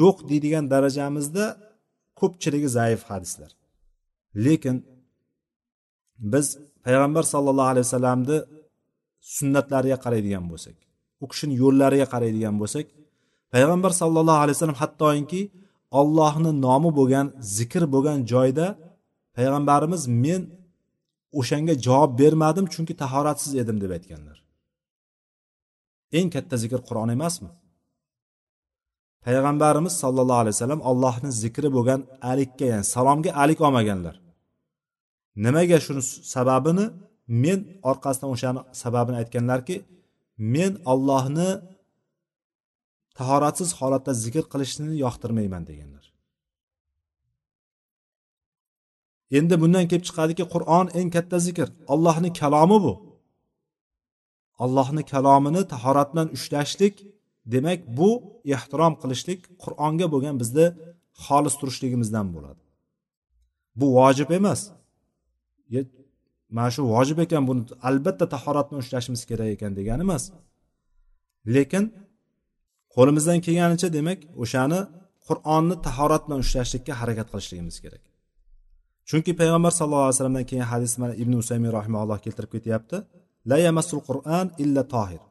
yo'q 0.00 0.16
deydigan 0.28 0.64
darajamizda 0.72 1.44
ko'pchiligi 2.20 2.68
zaif 2.78 3.00
hadislar. 3.10 3.50
Lekin 4.44 4.76
biz 6.18 6.46
payg'ambar 6.86 7.24
sollallohu 7.32 7.68
alayhi 7.72 7.86
vasallamni 7.88 8.38
sunnatlariga 9.36 9.98
qaraydigan 10.04 10.44
bo'lsak 10.52 10.76
u 11.22 11.24
kishini 11.30 11.54
yo'llariga 11.62 12.06
qaraydigan 12.14 12.54
bo'lsak 12.62 12.86
payg'ambar 13.54 13.92
sollallohu 14.00 14.40
alayhi 14.44 14.56
vasallam 14.56 14.78
hattoki 14.82 15.42
ollohni 16.00 16.50
nomi 16.66 16.90
bo'lgan 16.98 17.26
zikr 17.56 17.82
bo'lgan 17.94 18.18
joyda 18.32 18.66
payg'ambarimiz 19.36 20.02
men 20.24 20.42
o'shanga 21.40 21.74
javob 21.86 22.10
bermadim 22.20 22.66
chunki 22.74 22.94
tahoratsiz 23.02 23.52
edim 23.62 23.76
deb 23.82 23.90
aytganlar. 23.96 24.38
Eng 26.18 26.28
katta 26.34 26.56
zikr 26.62 26.80
qur'on 26.88 27.10
emasmi? 27.16 27.50
Payg'ambarimiz 29.24 29.94
sollallohu 30.02 30.40
alayhi 30.42 30.54
vasallam 30.56 30.82
allohni 30.90 31.30
zikri 31.42 31.68
bo'lgan 31.76 32.00
alikka 32.30 32.64
ya'ni 32.72 32.86
salomga 32.94 33.30
alik 33.42 33.58
olmaganlar. 33.66 34.16
Nimaga 35.44 35.78
shuni 35.86 36.02
sababini? 36.34 36.86
Men 37.44 37.58
orqasidan 37.90 38.30
o'shani 38.34 38.60
sababini 38.82 39.16
aytganlarki 39.22 39.76
men 40.54 40.72
ollohni 40.92 41.50
tahoratsiz 43.18 43.70
holatda 43.80 44.12
zikr 44.24 44.44
qilishni 44.52 44.88
yoqtirmayman 45.04 45.62
deganlar. 45.70 46.04
Endi 49.38 49.54
bundan 49.62 49.84
kelib 49.90 50.04
chiqadiki 50.08 50.44
qur'on 50.54 50.86
eng 50.98 51.08
katta 51.16 51.38
zikr. 51.46 51.68
Allohni 51.92 52.30
kalomi 52.40 52.78
bu. 52.84 52.94
Allohni 54.64 55.02
kalomini 55.12 55.62
tahorat 55.72 56.08
bilan 56.12 56.28
ushlashlik 56.36 56.94
demak 57.54 57.80
bu 57.98 58.10
ehtirom 58.54 58.94
qilishlik 59.02 59.40
qur'onga 59.62 60.06
bo'lgan 60.12 60.36
bizni 60.42 60.66
xolis 61.24 61.54
turishligimizdan 61.60 62.26
bo'ladi. 62.34 62.62
Bu 63.78 63.86
vojib 63.98 64.30
emas. 64.38 64.60
Mana 66.56 66.70
shu 66.74 66.82
vojib 66.94 67.18
ekan 67.24 67.42
buni 67.48 67.62
albatta 67.88 68.26
tahorat 68.34 68.66
bilan 68.68 68.80
ushlashimiz 68.84 69.22
kerak 69.30 69.48
ekan 69.56 69.72
degani 69.78 70.02
emas. 70.06 70.24
Lekin 71.54 71.84
qo'limizdan 72.94 73.38
kelganicha 73.46 73.88
demak 73.98 74.20
o'shani 74.42 74.80
qur'onni 75.28 75.76
tahorat 75.86 76.22
bilan 76.26 76.40
ushlashlikka 76.44 76.92
harakat 77.00 77.26
qilishligimiz 77.32 77.76
kerak. 77.84 78.02
Chunki 79.08 79.32
payg'ambar 79.40 79.72
sallallohu 79.78 80.06
alayhi 80.06 80.16
vasallamdan 80.16 80.46
keyin 80.50 80.66
hadis 80.72 80.92
mana 81.00 81.14
ibn 81.22 81.32
usaymiy 81.42 81.72
rahimalloh 81.78 82.18
keltirib 82.24 82.50
ketyapti. 82.56 82.96
La 83.50 83.58
yamassul 83.66 84.00
qur'an 84.08 84.46
illa 84.64 84.82
tohir. 84.94 85.22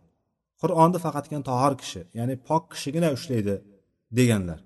Qur'onni 0.61 0.99
faqatgina 1.05 1.43
tohir 1.51 1.73
kishi 1.81 2.01
ya'ni 2.19 2.35
pok 2.47 2.63
kishigina 2.73 3.09
ushlaydi 3.17 3.55
deganlar. 4.17 4.59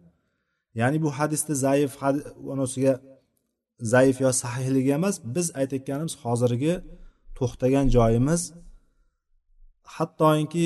Ya'ni 0.80 0.98
bu 1.04 1.10
hadisni 1.18 1.56
zaif 1.66 1.92
anosiga 2.56 2.94
zaif 3.80 4.18
yo 4.26 4.32
sahihligi 4.44 4.92
emas 5.00 5.16
biz 5.36 5.48
aytayotganimiz 5.60 6.14
hozirgi 6.24 6.74
to'xtagan 7.38 7.86
joyimiz. 7.96 8.42
Hattoki 9.96 10.66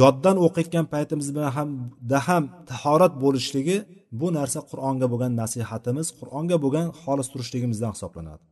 yoddan 0.00 0.36
o'qiyotgan 0.46 0.86
paytimiz 0.94 1.28
hamda 1.56 2.18
ham 2.28 2.42
tahorat 2.70 3.12
bo'lishligi 3.24 3.76
bu 4.20 4.26
narsa 4.38 4.60
qur'onga 4.70 5.06
bo'lgan 5.12 5.32
nasihatimiz 5.42 6.06
qur'onga 6.18 6.56
bo'lgan 6.64 6.86
xolis 7.00 7.28
turishligimizdan 7.32 7.92
hisoblanadi. 7.96 8.44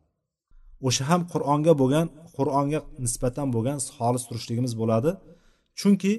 O'sha 0.89 1.05
ham 1.11 1.21
qur'onga 1.33 1.73
bo'lgan 1.81 2.07
qur'onga 2.37 2.79
nisbatan 3.05 3.49
bo'lgan 3.55 3.79
xolis 3.97 4.23
turishligimiz 4.29 4.73
bo'ladi. 4.81 5.11
Chunki 5.81 6.13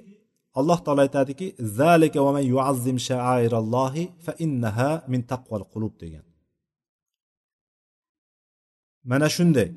alloh 0.59 0.79
taolo 0.85 1.01
aytadiki 1.07 1.47
zalika 1.79 2.19
va 2.25 2.31
man 2.37 2.45
yuazzim 2.53 2.97
sha'airallohi 3.07 4.03
fa 4.25 4.33
innaha 4.45 4.89
min 5.11 5.21
taqval 5.31 5.63
qulub 5.73 5.93
degan. 6.03 6.25
mana 9.09 9.27
shunday. 9.35 9.69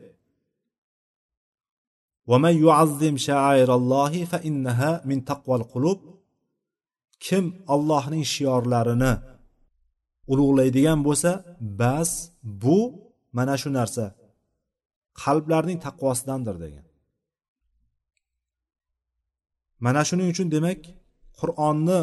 Min 5.10 5.18
taqval 5.30 5.62
qulub. 5.72 6.00
Kim 7.26 7.44
allohning 7.74 8.24
shiorlarini 8.34 9.12
ulug'laydigan 10.32 10.98
bo'lsa 11.06 11.30
bas 11.80 12.10
bu 12.62 12.78
mana 13.36 13.54
shu 13.62 13.70
narsa. 13.78 14.04
Qalblarning 15.22 15.78
taqvosidandir 15.86 16.56
degan. 16.64 16.84
Mana 19.84 20.02
shuning 20.08 20.28
uchun 20.34 20.48
demak 20.56 20.80
qur'onni 21.40 22.00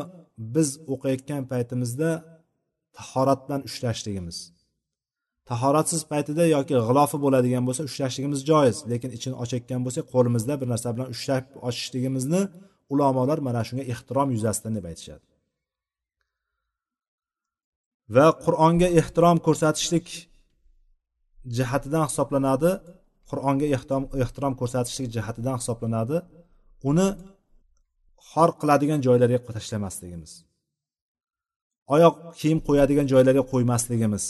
biz 0.56 0.70
o'qiyotgan 0.94 1.42
paytimizda 1.52 2.10
tahorat 2.98 3.40
bilan 3.46 3.62
ushlashligimiz 3.70 4.38
tahoratsiz 5.50 6.02
paytida 6.12 6.44
yoki 6.56 6.74
g'ilofi 6.88 7.18
bo'ladigan 7.26 7.64
bo'lsa 7.68 7.82
ushlashligimiz 7.90 8.40
joiz 8.50 8.78
lekin 8.92 9.12
ichini 9.18 9.36
ochayotgan 9.44 9.82
bo'lsak 9.86 10.06
qo'limizda 10.14 10.54
bir 10.62 10.68
narsa 10.74 10.88
bilan 10.96 11.08
ushlab 11.16 11.46
ochishligimizni 11.68 12.42
ulamolar 12.94 13.40
mana 13.48 13.62
shunga 13.68 13.86
ehtirom 13.94 14.30
yuzasidan 14.36 14.74
deb 14.78 14.86
aytishadi. 14.92 15.26
Va 18.16 18.28
qur'onga 18.46 18.88
ehtirom 19.00 19.38
ko'rsatishlik 19.48 20.08
jihatidan 21.58 22.04
hisoblanadi. 22.10 22.72
Qur'onga 23.30 23.66
ehtirom 24.24 24.54
ko'rsatishlik 24.62 25.08
jihatidan 25.16 25.56
hisoblanadi. 25.62 26.18
Uni 26.90 27.08
xor 28.30 28.50
qiladigan 28.60 29.00
joylarga 29.08 29.40
tashlamasligimiz. 29.58 30.32
Oyoq 31.96 32.16
kiyim 32.40 32.60
qo'yadigan 32.68 33.08
joylarga 33.14 33.44
qo'ymasligimiz. 33.52 34.26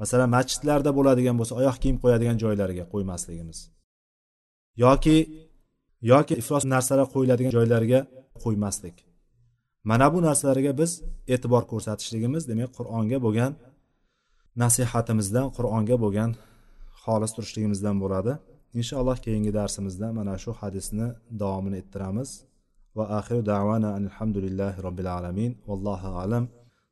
Masalan 0.00 0.28
masjidlarda 0.36 0.90
bo'ladigan 0.98 1.36
bo'lsa 1.40 1.54
oyoq 1.60 1.76
kiyim 1.82 1.96
qo'yadigan 2.02 2.36
joylariga 2.42 2.84
qo'ymasligimiz. 2.92 3.58
Yoki 4.84 5.16
yoki 6.12 6.34
iflos 6.42 6.64
narsalar 6.74 7.06
qo'yiladigan 7.14 7.52
joylarga 7.56 8.00
qo'ymaslik. 8.42 8.96
Mana 9.90 10.06
bu 10.14 10.18
narsalarga 10.28 10.72
biz 10.80 10.90
e'tibor 11.34 11.62
ko'rsatishligimiz 11.72 12.42
demak 12.50 12.70
qur'onga 12.78 13.18
bo'lgan 13.26 13.52
nasihatimizdan 14.62 15.46
qur'onga 15.56 15.96
bo'lgan 16.04 16.30
xolis 17.02 17.32
turishligimizdan 17.36 17.96
bo'ladi. 18.02 18.32
Inshaalloh 18.80 19.18
keyingi 19.24 19.52
darsimizda 19.58 20.06
mana 20.18 20.34
shu 20.42 20.50
hadisni 20.60 21.06
davomini 21.42 21.76
ettiramiz. 21.82 22.28
Va 22.96 23.04
axiru 23.18 23.42
davana 23.52 23.88
alhamdulillahi 24.00 24.78
robbil 24.86 25.10
alamin. 25.18 25.50
Vallohu 25.68 26.08
alam. 26.22 26.44